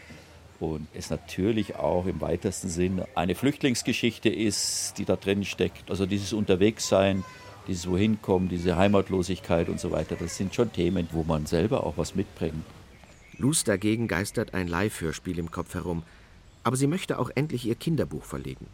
Und 0.60 0.88
es 0.96 1.12
natürlich 1.12 1.76
auch 1.76 2.08
im 2.08 2.22
weitesten 2.22 2.68
Sinn 2.68 3.04
eine 3.14 3.36
Flüchtlingsgeschichte 3.36 4.30
ist, 4.30 4.96
die 4.98 5.06
da 5.06 5.16
drin 5.16 5.46
steckt. 5.46 5.92
Also 5.92 6.08
dieses 6.08 6.34
Unterwegssein, 6.34 7.24
dieses 7.68 7.88
Wohinkommen, 7.88 8.50
diese 8.50 8.78
Heimatlosigkeit 8.78 9.70
und 9.70 9.80
so 9.80 9.92
weiter, 9.92 10.16
das 10.16 10.38
sind 10.38 10.56
schon 10.56 10.74
Themen, 10.74 11.08
wo 11.12 11.24
man 11.24 11.46
selber 11.46 11.86
auch 11.86 11.98
was 11.98 12.16
mitbringt. 12.16 12.66
Luz 13.40 13.64
dagegen 13.64 14.08
geistert 14.08 14.54
ein 14.54 14.68
Live-Hörspiel 14.68 15.40
im 15.40 15.50
Kopf 15.50 15.74
herum. 15.74 16.04
Aber 16.64 16.76
sie 16.76 16.88
möchte 16.88 17.18
auch 17.18 17.32
endlich 17.34 17.66
ihr 17.66 17.76
Kinderbuch 17.76 18.26
verlegen. 18.26 18.68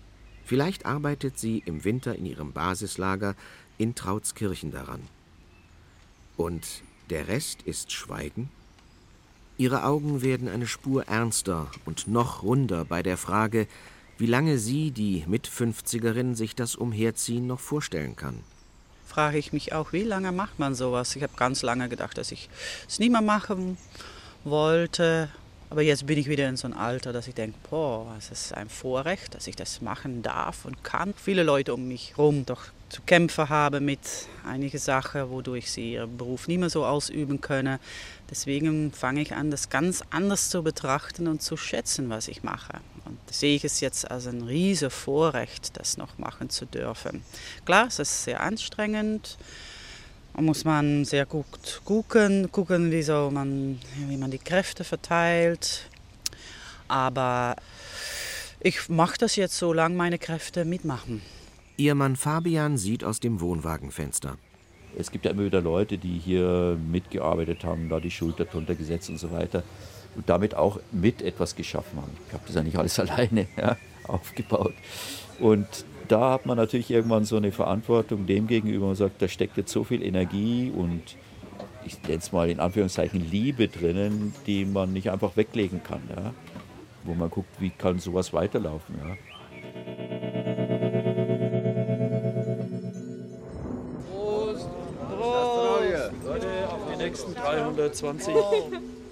Vielleicht 0.44 0.86
arbeitet 0.86 1.40
sie 1.40 1.60
im 1.66 1.84
Winter 1.86 2.16
in 2.16 2.26
ihrem 2.26 2.52
Basislager 2.52 3.36
in 3.78 3.96
Trautskirchen 3.96 4.72
daran. 4.72 5.02
Und 6.36 6.84
der 7.10 7.28
Rest 7.28 7.62
ist 7.62 7.92
Schweigen? 7.92 8.50
Ihre 9.58 9.86
Augen 9.86 10.22
werden 10.22 10.50
eine 10.50 10.68
Spur 10.68 11.08
ernster 11.08 11.72
und 11.86 12.08
noch 12.08 12.44
runder 12.44 12.86
bei 12.86 13.04
der 13.04 13.18
Frage, 13.18 13.68
wie 14.18 14.26
lange 14.26 14.58
sie, 14.58 14.92
die 14.92 15.24
Mitfünfzigerin, 15.28 16.36
sich 16.36 16.56
das 16.56 16.76
Umherziehen 16.76 17.48
noch 17.48 17.60
vorstellen 17.60 18.16
kann 18.16 18.40
frage 19.16 19.38
ich 19.38 19.54
mich 19.54 19.72
auch, 19.72 19.94
wie 19.94 20.04
lange 20.04 20.34
macht 20.34 20.60
man 20.60 20.76
sowas? 20.76 21.16
Ich 21.16 21.24
habe 21.24 21.32
ganz 21.38 21.62
lange 21.62 21.88
gedacht, 21.88 22.18
dass 22.18 22.34
ich 22.34 22.50
es 22.86 23.00
nie 23.00 23.10
mehr 23.10 23.22
machen 23.22 23.78
wollte. 24.46 25.30
Aber 25.70 25.82
jetzt 25.82 26.06
bin 26.06 26.18
ich 26.18 26.30
wieder 26.30 26.48
in 26.48 26.58
so 26.58 26.68
einem 26.68 26.78
Alter, 26.78 27.12
dass 27.12 27.28
ich 27.28 27.34
denke, 27.34 27.58
boah, 27.70 28.16
es 28.18 28.30
ist 28.30 28.54
ein 28.54 28.70
Vorrecht, 28.70 29.34
dass 29.34 29.48
ich 29.48 29.56
das 29.56 29.82
machen 29.82 30.22
darf 30.22 30.64
und 30.66 30.84
kann. 30.84 31.14
Viele 31.18 31.44
Leute 31.44 31.74
um 31.74 31.88
mich 31.88 32.12
herum 32.12 32.46
doch 32.46 32.66
zu 32.90 33.02
kämpfen 33.02 33.50
haben 33.50 33.84
mit 33.84 34.00
einigen 34.46 34.78
Sachen, 34.78 35.30
wodurch 35.32 35.72
sie 35.72 35.94
ihren 35.94 36.18
Beruf 36.18 36.48
nicht 36.48 36.60
mehr 36.60 36.70
so 36.70 36.86
ausüben 36.86 37.42
können. 37.42 37.80
Deswegen 38.30 38.92
fange 38.92 39.22
ich 39.22 39.34
an, 39.34 39.50
das 39.52 39.70
ganz 39.70 40.04
anders 40.12 40.50
zu 40.50 40.64
betrachten 40.64 41.28
und 41.28 41.42
zu 41.42 41.58
schätzen, 41.58 42.10
was 42.10 42.28
ich 42.28 42.44
mache. 42.44 42.80
Und 43.06 43.18
sehe 43.30 43.56
ich 43.56 43.66
es 43.66 43.80
jetzt 43.80 44.10
als 44.10 44.28
ein 44.28 44.44
riesiges 44.44 44.94
Vorrecht, 44.94 45.78
das 45.78 45.98
noch 45.98 46.18
machen 46.20 46.50
zu 46.50 46.66
dürfen. 46.66 47.24
Klar, 47.66 47.88
es 47.88 48.00
ist 48.00 48.24
sehr 48.24 48.42
anstrengend. 48.42 49.38
Da 50.36 50.42
muss 50.42 50.66
man 50.66 51.06
sehr 51.06 51.26
gut 51.26 51.82
gucken, 51.86 52.52
gucken 52.52 52.92
wie, 52.92 53.02
so 53.04 53.30
man, 53.32 53.80
wie 54.10 54.18
man 54.18 54.32
die 54.32 54.38
Kräfte 54.38 54.84
verteilt. 54.84 55.90
Aber 56.90 57.56
ich 58.60 58.90
mache 58.90 59.18
das 59.18 59.38
jetzt, 59.38 59.58
solange 59.58 59.96
meine 59.96 60.20
Kräfte 60.20 60.66
mitmachen. 60.66 61.22
Ihr 61.78 61.96
Mann 61.96 62.18
Fabian 62.18 62.78
sieht 62.78 63.06
aus 63.06 63.22
dem 63.22 63.40
Wohnwagenfenster. 63.40 64.38
Es 64.98 65.10
gibt 65.10 65.24
ja 65.24 65.32
immer 65.32 65.46
wieder 65.46 65.62
Leute, 65.62 65.98
die 65.98 66.20
hier 66.20 66.78
mitgearbeitet 66.92 67.64
haben, 67.64 67.88
da 67.88 68.02
die 68.02 68.12
Schulter 68.12 68.44
drunter 68.44 68.76
gesetzt 68.76 69.10
und 69.10 69.18
so 69.18 69.32
weiter 69.32 69.64
und 70.16 70.28
damit 70.28 70.54
auch 70.54 70.80
mit 70.92 71.22
etwas 71.22 71.56
geschaffen 71.56 72.02
haben. 72.02 72.12
Ich 72.28 72.34
habe 72.34 72.44
das 72.46 72.56
ja 72.56 72.64
nicht 72.64 72.78
alles 72.78 73.00
alleine 73.00 73.48
ja, 73.56 73.78
aufgebaut. 74.04 74.74
Und 75.40 75.68
da 76.12 76.32
hat 76.32 76.46
man 76.46 76.58
natürlich 76.58 76.92
irgendwann 76.92 77.26
so 77.26 77.38
eine 77.38 77.52
Verantwortung 77.52 78.26
dem 78.26 78.48
gegenüber 78.48 78.88
und 78.88 78.96
sagt, 78.96 79.22
da 79.22 79.28
steckt 79.28 79.58
jetzt 79.58 79.72
so 79.72 79.84
viel 79.84 80.04
Energie 80.04 80.72
und 80.76 81.16
ich 81.86 82.02
nenne 82.04 82.18
es 82.18 82.32
mal 82.32 82.50
in 82.50 82.60
Anführungszeichen 82.60 83.30
Liebe 83.30 83.68
drinnen, 83.68 84.34
die 84.48 84.66
man 84.66 84.94
nicht 84.94 85.12
einfach 85.12 85.38
weglegen 85.38 85.84
kann. 85.84 86.02
Ja? 86.10 86.34
Wo 87.04 87.14
man 87.14 87.30
guckt, 87.30 87.50
wie 87.60 87.70
kann 87.70 88.00
sowas 88.00 88.34
weiterlaufen. 88.34 88.96
Ja? 88.98 89.16
Prost! 94.12 94.70
Prost! 95.18 96.26
Leute, 96.26 96.48
auf 96.70 96.80
die 96.92 97.04
nächsten 97.04 97.36
320. 97.36 98.34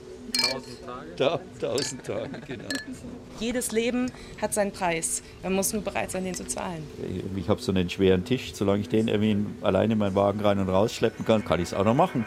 1000 0.56 1.18
Tage? 1.18 1.42
1000 1.62 2.04
Tage, 2.04 2.30
genau. 2.48 2.63
Jedes 3.39 3.72
Leben 3.72 4.12
hat 4.42 4.54
seinen 4.54 4.72
Preis. 4.72 5.24
Man 5.42 5.54
muss 5.54 5.74
nur 5.74 5.82
bereit 5.82 6.12
sein, 6.12 6.24
den 6.24 6.34
zu 6.34 6.46
zahlen. 6.46 6.84
Ich 7.36 7.50
habe 7.50 7.62
so 7.62 7.72
einen 7.72 7.89
schweren 7.89 8.26
Tisch. 8.26 8.54
Solange 8.54 8.82
ich 8.82 8.89
den 8.89 9.08
irgendwie 9.08 9.46
alleine 9.62 9.94
in 9.94 10.00
meinen 10.00 10.16
Wagen 10.16 10.39
rein 10.39 10.60
und 10.60 10.70
rausschleppen 10.70 11.26
kann, 11.26 11.44
kann 11.44 11.60
ich 11.60 11.70
es 11.70 11.74
auch 11.74 11.86
noch 11.86 11.96
machen. 11.96 12.26